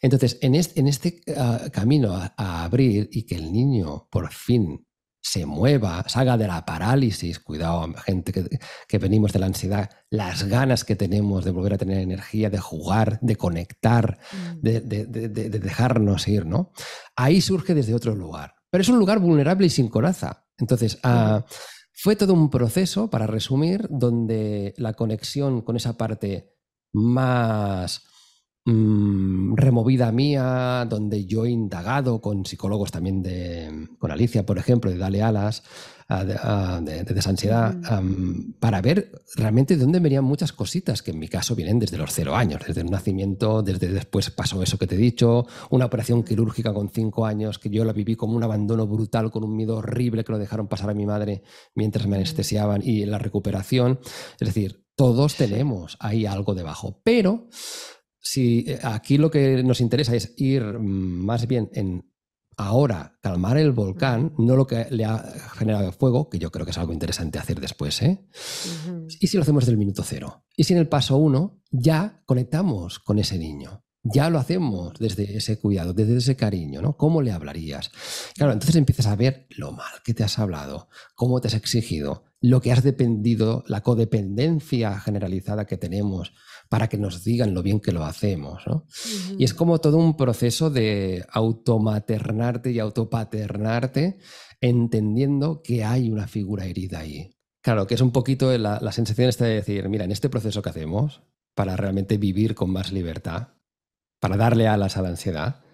[0.00, 4.86] Entonces, en este, ah, camino a, abrir y que el niño por fin
[5.28, 10.84] se mueva, salga de la parálisis, cuidado, gente que, venimos de la ansiedad, las ganas
[10.84, 14.60] que tenemos de volver a tener energía, de jugar, de conectar, mm.
[14.60, 14.80] de,
[15.48, 16.70] dejarnos ir, ¿no?
[17.16, 18.54] Ahí surge desde otro lugar.
[18.70, 20.46] Pero es un lugar vulnerable y sin coraza.
[20.58, 21.44] Entonces, ah,
[21.92, 26.54] fue todo un proceso, para resumir, donde la conexión con esa parte
[26.92, 28.02] más
[28.66, 34.90] mm, removida mía, donde yo he indagado con psicólogos también de, con Alicia, por ejemplo,
[34.90, 35.62] de Dale Alas,
[36.08, 37.74] de, desansiedad,
[38.60, 42.12] para ver realmente de dónde venían muchas cositas que en mi caso vienen desde los
[42.12, 46.22] cero años, desde el nacimiento, desde después pasó eso que te he dicho, una operación
[46.22, 49.78] quirúrgica con cinco años que yo la viví como un abandono brutal, con un miedo
[49.78, 51.42] horrible que lo dejaron pasar a mi madre
[51.74, 53.98] mientras me anestesiaban y la recuperación.
[54.38, 57.48] Es decir, todos tenemos ahí algo debajo, pero
[58.26, 62.10] si eh, aquí lo que nos interesa es ir mm, más bien en
[62.56, 65.18] ahora calmar el volcán, no lo que le ha
[65.54, 68.00] generado el fuego, que yo creo que es algo interesante hacer después.
[68.02, 68.26] ¿eh?
[69.20, 70.44] ¿Y si lo hacemos del minuto cero?
[70.56, 73.84] ¿Y si en el paso uno ya conectamos con ese niño?
[74.02, 76.96] Ya lo hacemos desde ese cuidado, desde ese cariño, ¿no?
[76.96, 77.90] ¿Cómo le hablarías?
[78.36, 82.24] Claro, entonces empiezas a ver lo mal que te has hablado, cómo te has exigido,
[82.40, 86.32] lo que has dependido, la codependencia generalizada que tenemos
[86.68, 88.62] para que nos digan lo bien que lo hacemos.
[89.38, 94.18] Y es como todo un proceso de automaternarte y autopaternarte,
[94.60, 97.36] entendiendo que hay una figura herida ahí.
[97.62, 100.62] Claro, que es un poquito la, la sensación esta de decir, mira, en este proceso
[100.62, 101.22] que hacemos,
[101.54, 103.48] para realmente vivir con más libertad,
[104.20, 105.64] para darle alas a la ansiedad,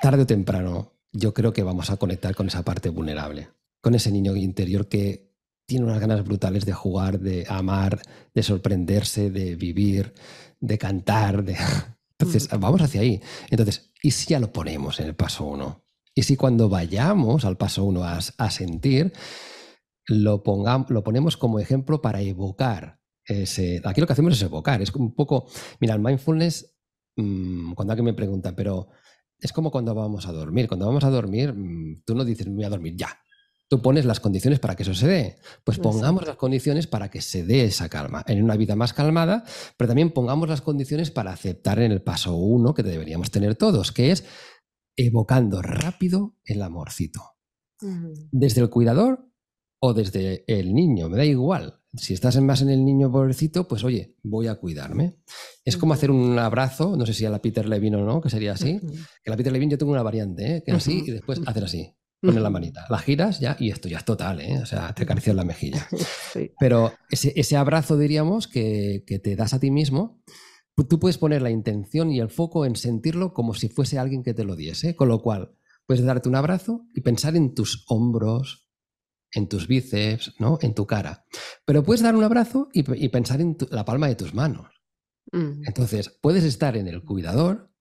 [0.00, 3.48] tarde o temprano yo creo que vamos a conectar con esa parte vulnerable,
[3.80, 5.25] con ese niño interior que
[5.66, 8.00] tiene unas ganas brutales de jugar, de amar,
[8.32, 10.14] de sorprenderse, de vivir,
[10.60, 11.44] de cantar.
[11.44, 11.56] De...
[12.18, 12.60] Entonces, mm.
[12.60, 13.20] vamos hacia ahí.
[13.50, 15.84] Entonces, ¿y si ya lo ponemos en el paso uno?
[16.14, 19.12] ¿Y si cuando vayamos al paso uno a, sentir,
[20.06, 23.82] lo, pongamos, lo ponemos como ejemplo para evocar ese...
[23.84, 24.80] Aquí lo que hacemos es evocar.
[24.80, 25.46] Es un poco...
[25.78, 26.74] Mira, el mindfulness,
[27.16, 28.88] mm, cuando alguien me pregunta, pero
[29.38, 30.68] es como cuando vamos a dormir.
[30.68, 33.10] Cuando vamos a dormir, mm, tú no dices, me voy a dormir ya
[33.76, 35.36] tú pones las condiciones para que eso se dé.
[35.62, 39.44] Pues pongamos las condiciones para que se dé esa calma, en una vida más calmada,
[39.76, 43.92] pero también pongamos las condiciones para aceptar en el paso uno que deberíamos tener todos,
[43.92, 44.24] que es
[44.96, 47.20] evocando rápido el amorcito.
[48.32, 49.30] Desde el cuidador
[49.78, 51.82] o desde el niño, me da igual.
[51.92, 55.18] Si estás más en el niño pobrecito, pues oye, voy a cuidarme.
[55.64, 58.30] Es como hacer un abrazo, no sé si a la Peter Levine o no, que
[58.30, 58.80] sería así.
[59.22, 60.62] Que la Peter Levine yo tengo una variante, ¿eh?
[60.64, 61.94] que así y después hacer así.
[62.26, 64.58] Pones la manita, la giras ya y esto ya es total, ¿eh?
[64.62, 65.86] O sea, te acaricias la mejilla.
[66.60, 70.22] Pero ese, abrazo, diríamos, que, te das a ti mismo,
[70.88, 74.34] tú puedes poner la intención y el foco en sentirlo como si fuese alguien que
[74.34, 74.96] te lo diese.
[74.96, 78.68] Con lo cual, puedes darte un abrazo y pensar en tus hombros,
[79.32, 80.58] en tus bíceps, ¿no?
[80.60, 81.24] En tu cara.
[81.64, 84.82] Pero puedes dar un abrazo y, pensar en la palma de tus manos.
[85.32, 85.64] Mm.
[85.66, 87.72] Entonces, puedes estar en el cuidador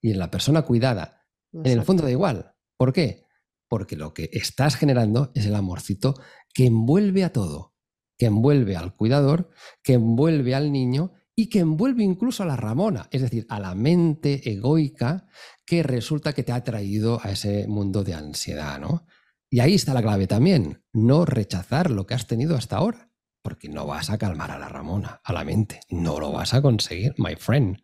[0.00, 1.26] y en la persona cuidada.
[1.52, 2.54] En el fondo da igual.
[2.76, 3.24] ¿Por qué?
[3.70, 6.20] Porque lo que estás generando es el amorcito
[6.52, 7.76] que envuelve a todo,
[8.18, 9.48] que envuelve al cuidador,
[9.84, 13.76] que envuelve al niño y que envuelve incluso a la Ramona, es decir, a la
[13.76, 15.28] mente egoica
[15.64, 19.06] que resulta que te ha traído a ese mundo de ansiedad, ¿no?
[19.48, 23.68] Y ahí está la clave también, no rechazar lo que has tenido hasta ahora, porque
[23.68, 27.14] no vas a calmar a la Ramona, a la mente, no lo vas a conseguir,
[27.18, 27.78] my friend.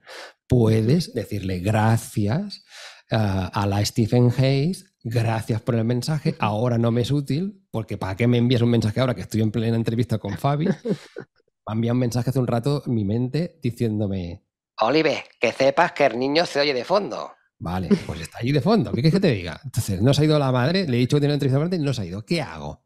[0.48, 2.64] Puedes decirle gracias
[3.12, 7.96] ah, a la Stephen Hayes gracias por el mensaje, ahora no me es útil, porque
[7.96, 10.66] ¿para qué me envías un mensaje ahora que estoy en plena entrevista con Fabi?
[10.66, 14.42] Me enviado un mensaje hace un rato mi mente diciéndome,
[14.80, 17.30] Olive, que sepas que el niño se oye de fondo.
[17.58, 19.60] Vale, pues está ahí de fondo, ¿qué quieres que te diga?
[19.64, 21.78] Entonces, no se ha ido la madre, le he dicho que tiene una entrevista y
[21.78, 22.82] no se ha ido, ¿qué hago?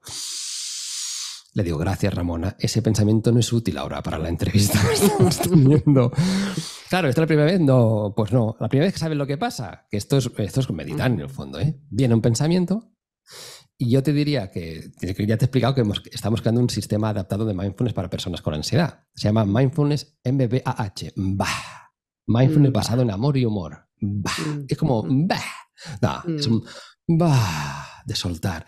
[1.55, 5.39] Le digo, gracias Ramona, ese pensamiento no es útil ahora para la entrevista que estamos
[5.39, 6.13] teniendo.
[6.89, 7.61] Claro, ¿esta es la primera vez?
[7.61, 8.57] No, pues no.
[8.61, 11.21] La primera vez que sabes lo que pasa, que esto es, esto es meditar en
[11.21, 11.81] el fondo, ¿eh?
[11.91, 12.93] Viene un pensamiento
[13.83, 15.83] y yo te diría que, ya te he explicado que
[16.13, 19.07] estamos creando un sistema adaptado de mindfulness para personas con ansiedad.
[19.15, 21.13] Se llama Mindfulness MBAH.
[21.17, 21.93] Bah.
[22.27, 22.75] Mindfulness mm.
[22.75, 23.89] basado en amor y humor.
[23.99, 24.33] Bah.
[24.39, 24.67] Mm.
[24.69, 25.41] Es como, bah.
[26.03, 26.63] No, es un
[27.07, 28.67] bah de soltar.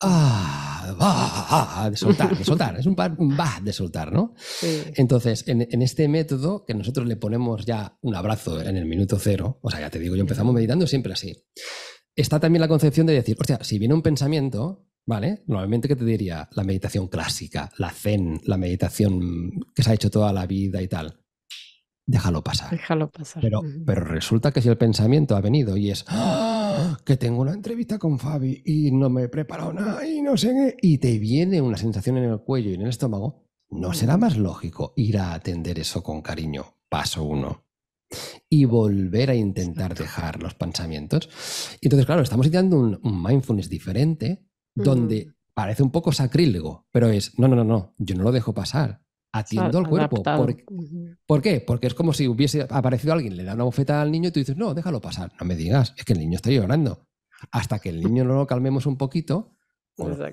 [0.00, 2.78] Ah, ah, de soltar, de soltar.
[2.78, 4.34] Es un, va de soltar, ¿no?
[4.96, 9.58] Entonces, en, este método que nosotros le ponemos ya un abrazo en el minuto cero,
[9.62, 11.34] o sea, ya te digo, yo empezamos meditando siempre así.
[12.16, 15.42] Está también la concepción de decir, hostia, si viene un pensamiento, ¿vale?
[15.46, 16.48] Normalmente, ¿qué te diría?
[16.52, 20.88] La meditación clásica, la zen, la meditación que se ha hecho toda la vida y
[20.88, 21.20] tal
[22.06, 22.70] déjalo pasar.
[22.70, 23.42] Déjalo pasar.
[23.42, 26.63] Pero, pero resulta que si el pensamiento ha venido y es ¡Ah!
[27.04, 30.48] que tengo una entrevista con Fabi y no me he preparado nada y no sé
[30.48, 34.16] qué, y te viene una sensación en el cuello y en el estómago, ¿no será
[34.16, 36.76] más lógico ir a atender eso con cariño?
[36.88, 37.64] Paso uno.
[38.48, 41.28] Y volver a intentar dejar los pensamientos.
[41.80, 47.38] Y entonces, claro, estamos ideando un, mindfulness diferente donde parece un poco sacrílego, pero es,
[47.38, 49.03] no, no, no, no, yo no lo dejo pasar
[49.34, 50.22] atiendo al cuerpo.
[51.26, 51.60] Por, qué?
[51.60, 54.38] Porque es como si hubiese aparecido alguien, le da una bofeta al niño y tú
[54.38, 55.32] dices, no, déjalo pasar.
[55.40, 57.08] No me digas, es que el niño está llorando.
[57.50, 59.56] Hasta que el niño no lo calmemos un poquito,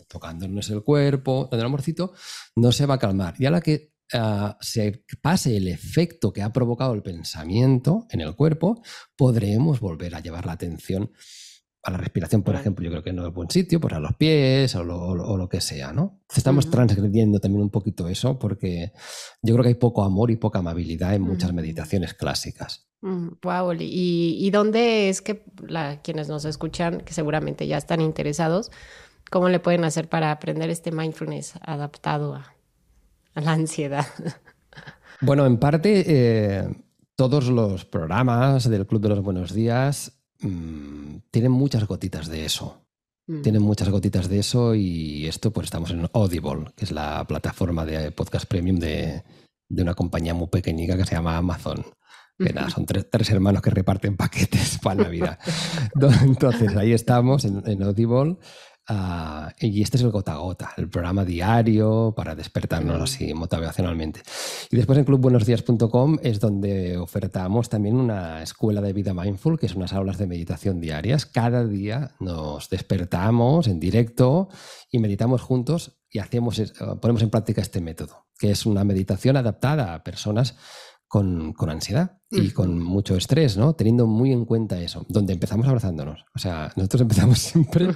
[0.08, 2.14] tocándonos el cuerpo, dando el amorcito,
[2.56, 3.34] no se va a calmar.
[3.40, 8.22] Y a la que ah, se pase el efecto que ha provocado el pensamiento en
[8.22, 8.84] el cuerpo,
[9.16, 11.12] podremos volver a llevar la atención
[11.84, 14.16] a la respiración, por ejemplo, yo creo que no es buen sitio, pues a los
[14.16, 16.22] pies o lo, que sea, ¿no?
[16.36, 18.92] Estamos transgrediendo también un poquito eso porque
[19.42, 22.88] yo creo que hay poco amor y poca amabilidad en muchas meditaciones clásicas.
[23.02, 28.72] Wow, ¿Y, ¿Y, dónde es que la, quienes nos escuchan, que seguramente ya están interesados,
[29.32, 32.54] cómo le pueden hacer para aprender este mindfulness adaptado a,
[33.34, 34.06] la ansiedad?
[35.24, 36.68] Bueno, en parte, eh,
[37.16, 42.82] todos los programas del Club de los Buenos Días Mm, tienen muchas gotitas de eso.
[43.28, 43.42] Mm.
[43.42, 47.86] Tienen muchas gotitas de eso y esto pues estamos en Audible, que es la plataforma
[47.86, 49.24] de podcast premium de,
[49.70, 51.86] una compañía muy pequeñita que se llama Amazon.
[52.38, 55.38] Que nada, son tres, hermanos que reparten paquetes para la vida.
[56.24, 58.38] Entonces ahí estamos en, en Audible
[58.88, 64.22] Ah, y este es el gota a gota, el programa diario para despertarnos así motivacionalmente.
[64.72, 69.76] Y después en clubbuenosdías.com es donde ofertamos también una escuela de vida mindful, que es
[69.76, 71.26] unas aulas de meditación diarias.
[71.26, 74.50] Cada día nos despertamos en directo
[74.92, 76.62] y meditamos juntos y hacemos,
[77.02, 80.58] ponemos en práctica este método, que es una meditación adaptada a personas
[81.12, 83.74] con, ansiedad y con mucho estrés, ¿no?
[83.74, 86.24] Teniendo muy en cuenta eso, donde empezamos abrazándonos.
[86.34, 87.90] O sea, nosotros empezamos siempre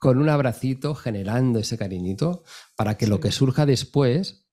[0.00, 2.42] con un abracito, generando ese cariñito,
[2.74, 4.48] para que lo que surja después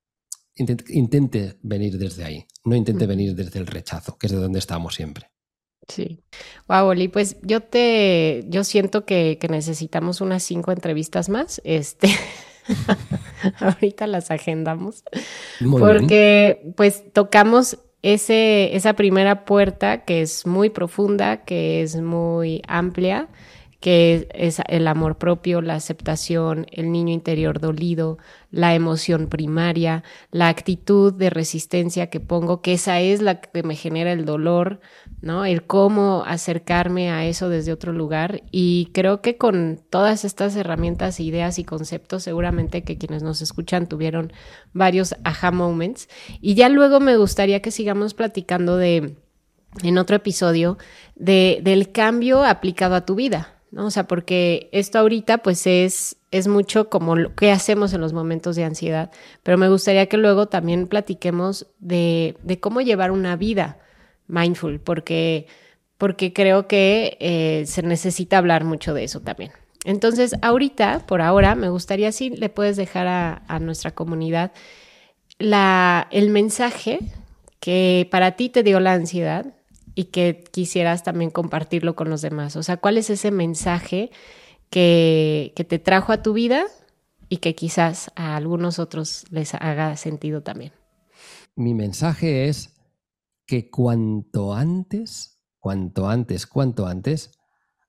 [0.53, 4.93] intente, venir desde ahí, no intente venir desde el rechazo, que es de donde estamos
[4.93, 5.31] siempre.
[5.87, 6.23] Sí.
[6.67, 11.63] Wow, Oli, pues yo te, yo siento que, necesitamos unas cinco entrevistas más.
[11.63, 12.09] Este.
[13.59, 15.03] Ahorita las agendamos.
[15.59, 23.27] porque pues tocamos ese, esa primera puerta que es muy profunda, que es muy amplia,
[23.83, 28.17] que es el amor propio, la aceptación, el niño interior dolido,
[28.49, 33.75] la emoción primaria, la actitud de resistencia que pongo, que esa es la que me
[33.75, 34.79] genera el dolor,
[35.19, 35.43] ¿no?
[35.43, 38.43] El cómo acercarme a eso desde otro lugar.
[38.51, 43.89] Y creo que con todas estas herramientas, ideas y conceptos, seguramente que quienes nos escuchan
[43.89, 44.31] tuvieron
[44.71, 46.07] varios aha moments.
[46.39, 49.17] Y ya luego me gustaría que sigamos platicando de,
[49.83, 50.77] en otro episodio,
[51.15, 53.53] de, del cambio aplicado a tu vida.
[53.73, 53.87] ¿No?
[53.87, 58.13] O sea, porque esto ahorita pues es, es mucho como lo que hacemos en los
[58.13, 59.11] momentos de ansiedad,
[59.41, 63.79] pero me gustaría que luego también platiquemos de, de cómo llevar una vida
[64.27, 65.47] mindful, porque,
[65.97, 69.51] porque creo que eh, se necesita hablar mucho de eso también.
[69.85, 74.51] Entonces, ahorita, por ahora, me gustaría si le puedes dejar a, a nuestra comunidad
[75.39, 76.99] la, el mensaje
[77.59, 79.55] que para ti te dio la ansiedad
[79.95, 82.55] y que quisieras también compartirlo con los demás.
[82.55, 84.11] O sea, ¿cuál es ese mensaje
[84.69, 86.65] que, que te trajo a tu vida
[87.29, 90.73] y que quizás a algunos otros les haga sentido también?
[91.55, 92.73] Mi mensaje es
[93.45, 97.31] que cuanto antes, cuanto antes, cuanto antes,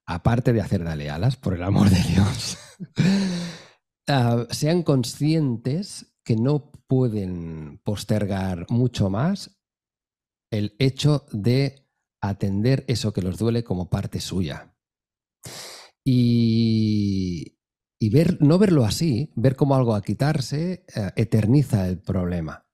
[0.06, 2.58] aparte de hacer dale alas, por el amor de Dios,
[4.08, 9.58] ah, sean conscientes que no pueden postergar mucho más
[10.50, 11.83] el hecho de
[12.28, 14.74] atender eso que los duele como parte suya.
[16.04, 17.56] Y,
[18.12, 22.66] ver, no verlo así, ver como algo a quitarse, eh, eterniza el problema.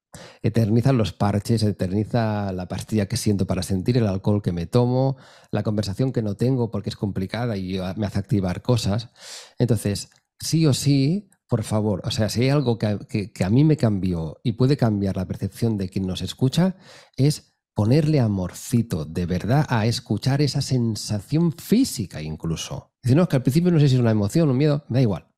[0.42, 5.16] Eterniza los parches, eterniza la pastilla que siento para sentir, el alcohol que me tomo,
[5.52, 9.10] la conversación que no tengo porque es complicada y me hace activar cosas.
[9.58, 13.62] Entonces, sí o sí, por favor, o sea, si hay algo que, que a mí
[13.62, 16.76] me cambió y puede cambiar la percepción de quien nos escucha,
[17.16, 17.49] es
[17.80, 22.92] ponerle amorcito de verdad a escuchar esa sensación física incluso.
[23.02, 24.98] Dice, no, es que al principio no sé si es una emoción, un miedo, me
[24.98, 25.28] da igual.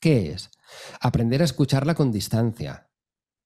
[0.00, 0.48] ¿Qué es?
[1.02, 2.88] Aprender a escucharla con distancia,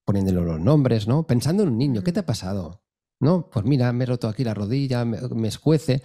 [0.05, 1.27] poniéndole los nombres, ¿no?
[1.27, 2.85] Pensando en un niño, ¿qué te ha pasado?
[3.19, 3.51] ¿No?
[3.51, 6.01] Pues mira, me he roto aquí la rodilla, me, me, escuece.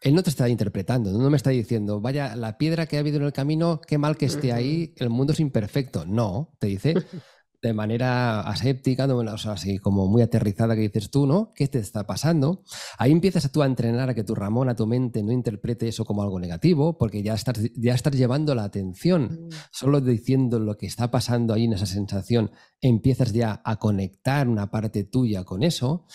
[0.00, 3.18] Él no te está interpretando, no me está diciendo, vaya, la piedra que ha habido
[3.18, 6.06] en el camino, qué mal que esté ahí, el mundo es imperfecto.
[6.06, 6.94] No, te dice,
[7.68, 11.52] de manera aséptica, o sea, así como muy aterrizada que dices tú, ¿no?
[11.54, 12.62] ¿Qué te está pasando?
[12.98, 16.04] Ahí empiezas tú a entrenar a que tu Ramón, a tu mente, no interprete eso
[16.04, 19.22] como algo negativo, porque ya estás, ya estás llevando la atención.
[19.22, 19.48] Mm.
[19.70, 22.50] Solo diciendo lo que está pasando ahí en esa sensación,
[22.82, 26.06] empiezas ya a conectar una parte tuya con eso.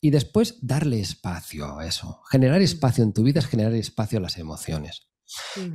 [0.00, 2.20] Y después darle espacio a eso.
[2.30, 2.64] Generar mm.
[2.64, 5.08] espacio en tu vida es generar espacio a las emociones.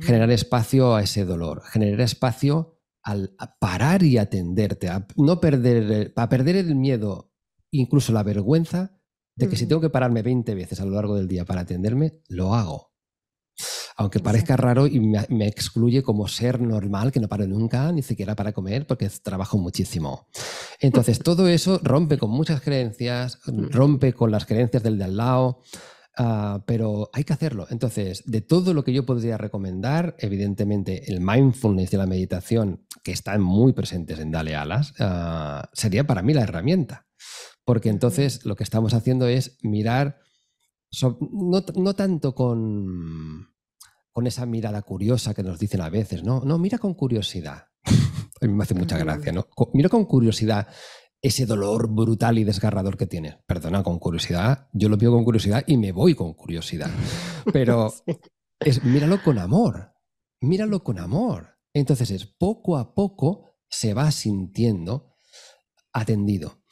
[0.00, 1.62] Generar espacio a ese dolor.
[1.64, 2.73] Generar espacio
[3.04, 7.32] al parar y atenderte, a no perder, a perder el miedo,
[7.70, 8.98] incluso la vergüenza
[9.36, 12.20] de que si tengo que pararme 20 veces a lo largo del día para atenderme,
[12.28, 12.92] lo hago.
[13.96, 18.34] Aunque parezca raro y me, excluye como ser normal, que no paro nunca, ni siquiera
[18.34, 20.26] para comer, porque trabajo muchísimo.
[20.80, 25.60] Entonces, todo eso rompe con muchas creencias, rompe con las creencias del de al lado,
[26.16, 27.66] ah, pero hay que hacerlo.
[27.70, 33.12] Entonces, de todo lo que yo podría recomendar, evidentemente el mindfulness y la meditación, que
[33.12, 37.06] están muy presentes en Dale Alas, ah, sería para mí la herramienta.
[37.64, 40.18] Porque entonces lo que estamos haciendo es mirar
[41.32, 43.48] no, tanto con,
[44.12, 47.68] con esa mirada curiosa que nos dicen a veces, no, no, mira con curiosidad.
[48.40, 49.48] a mí me hace mucha gracia, ¿no?
[49.72, 50.68] Mira con curiosidad
[51.24, 53.36] ese dolor brutal y desgarrador que tienes.
[53.46, 56.90] Perdona, con curiosidad, yo lo veo con curiosidad y me voy con curiosidad.
[57.50, 57.94] Pero
[58.60, 59.94] es míralo con amor,
[60.42, 61.56] míralo con amor.
[61.72, 65.16] Entonces es poco a poco se va sintiendo
[65.94, 66.62] atendido.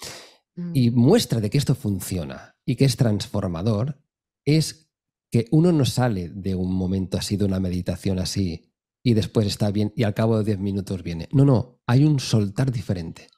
[0.74, 0.94] Y mm.
[0.96, 4.04] muestra de que esto funciona y que es transformador
[4.44, 4.92] es
[5.30, 8.70] que uno no sale de un momento así, de una meditación así,
[9.02, 11.26] y después está bien y al cabo de 10 minutos viene.
[11.32, 13.28] No, no, hay un soltar diferente.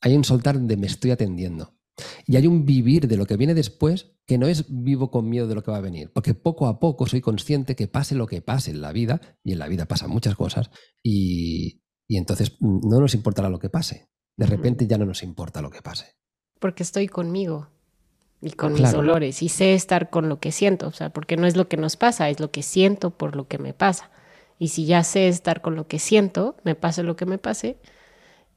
[0.00, 1.74] Hay un soltar de me estoy atendiendo.
[2.26, 5.46] Y hay un vivir de lo que viene después que no es vivo con miedo
[5.48, 8.26] de lo que va a venir, porque poco a poco soy consciente que pase lo
[8.26, 10.70] que pase en la vida, y en la vida pasan muchas cosas,
[11.02, 14.08] y, y entonces no nos importará lo que pase.
[14.36, 16.14] De repente ya no nos importa lo que pase.
[16.60, 17.68] Porque estoy conmigo
[18.40, 21.46] y con mis dolores y sé estar con lo que siento, o sea, porque no
[21.46, 24.10] es lo que nos pasa, es lo que siento por lo que me pasa.
[24.58, 27.78] Y si ya sé estar con lo que siento, me pase lo que me pase,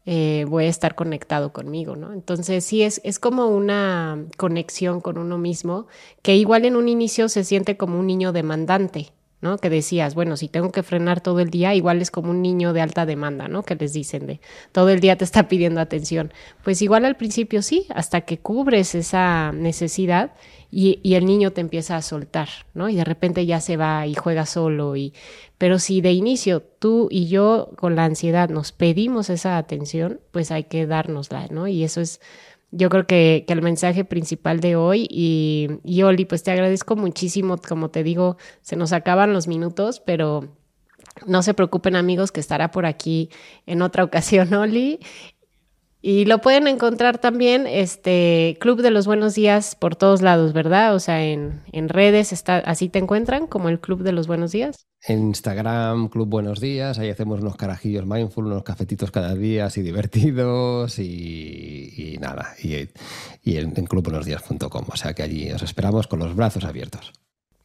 [0.06, 2.12] eh, voy a estar conectado conmigo, ¿no?
[2.12, 5.88] Entonces sí, es, es como una conexión con uno mismo
[6.22, 9.57] que igual en un inicio se siente como un niño demandante, ¿no?
[9.57, 12.71] Que decías, bueno, si tengo que frenar todo el día, igual es como un niño
[12.71, 13.63] de alta demanda, ¿no?
[13.63, 14.39] Que les dicen de
[14.71, 16.31] todo el día te está pidiendo atención.
[16.63, 20.31] Pues igual al principio sí, hasta que cubres esa necesidad
[20.71, 22.87] y, y, el niño te empieza a soltar, ¿no?
[22.87, 24.95] Y de repente ya se va y juega solo.
[24.95, 25.13] Y...
[25.57, 30.51] Pero si de inicio tú y yo con la ansiedad nos pedimos esa atención, pues
[30.51, 31.67] hay que dárnosla, ¿no?
[31.67, 32.21] Y eso es
[32.74, 37.57] yo creo que, el mensaje principal de hoy y, y Oli, pues te agradezco muchísimo,
[37.57, 40.49] como te digo, se nos acaban los minutos, pero
[41.28, 43.30] no se preocupen amigos que estará por aquí
[43.67, 44.99] en otra ocasión Oli
[46.05, 50.93] y lo pueden encontrar también, este Club de los Buenos Días por todos lados, ¿verdad?
[50.95, 54.51] O sea, en, en redes, está, así te encuentran como el Club de los Buenos
[54.51, 54.86] Días.
[55.07, 59.82] En Instagram, Club Buenos Días, ahí hacemos unos carajillos mindful, unos cafetitos cada día así
[59.84, 61.53] divertidos y,
[62.19, 62.89] nada, y,
[63.43, 64.85] y en, en clubbuenosdías.com.
[64.87, 67.13] O sea que allí os esperamos con los brazos abiertos.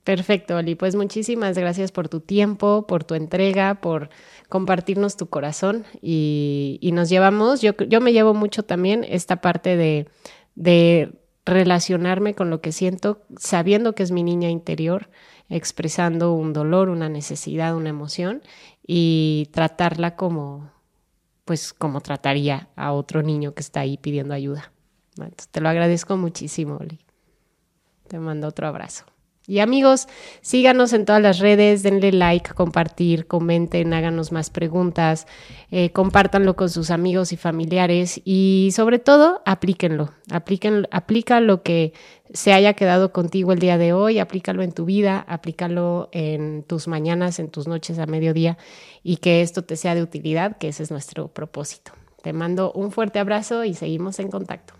[0.08, 0.74] Perfecto, Oli.
[0.74, 4.08] Pues muchísimas gracias por tu tiempo, por tu entrega, por
[4.48, 10.08] compartirnos tu corazón y, nos llevamos, yo, yo, me llevo mucho también esta parte de,
[10.54, 11.12] de
[11.44, 15.10] relacionarme con lo que siento, sabiendo que es mi niña interior,
[15.50, 18.40] expresando un dolor, una necesidad, una emoción
[18.86, 20.70] y tratarla como,
[21.48, 24.70] pues como trataría a otro niño que está ahí pidiendo ayuda.
[25.50, 26.98] te lo agradezco muchísimo, Oli.
[28.06, 29.06] Te mando otro abrazo.
[29.48, 30.08] Y amigos,
[30.42, 35.26] síganos en todas las redes, denle like, compartir, comenten, háganos más preguntas,
[35.70, 41.94] eh, compártanlo con sus amigos y familiares y sobre todo, aplíquenlo, apliquen, aplica lo que
[42.30, 46.86] se haya quedado contigo el día de hoy, aplícalo en tu vida, aplícalo en tus
[46.86, 48.58] mañanas, en tus noches a mediodía
[49.02, 51.92] y que esto te sea de utilidad, que ese es nuestro propósito.
[52.22, 54.74] Te mando un fuerte abrazo y seguimos en contacto.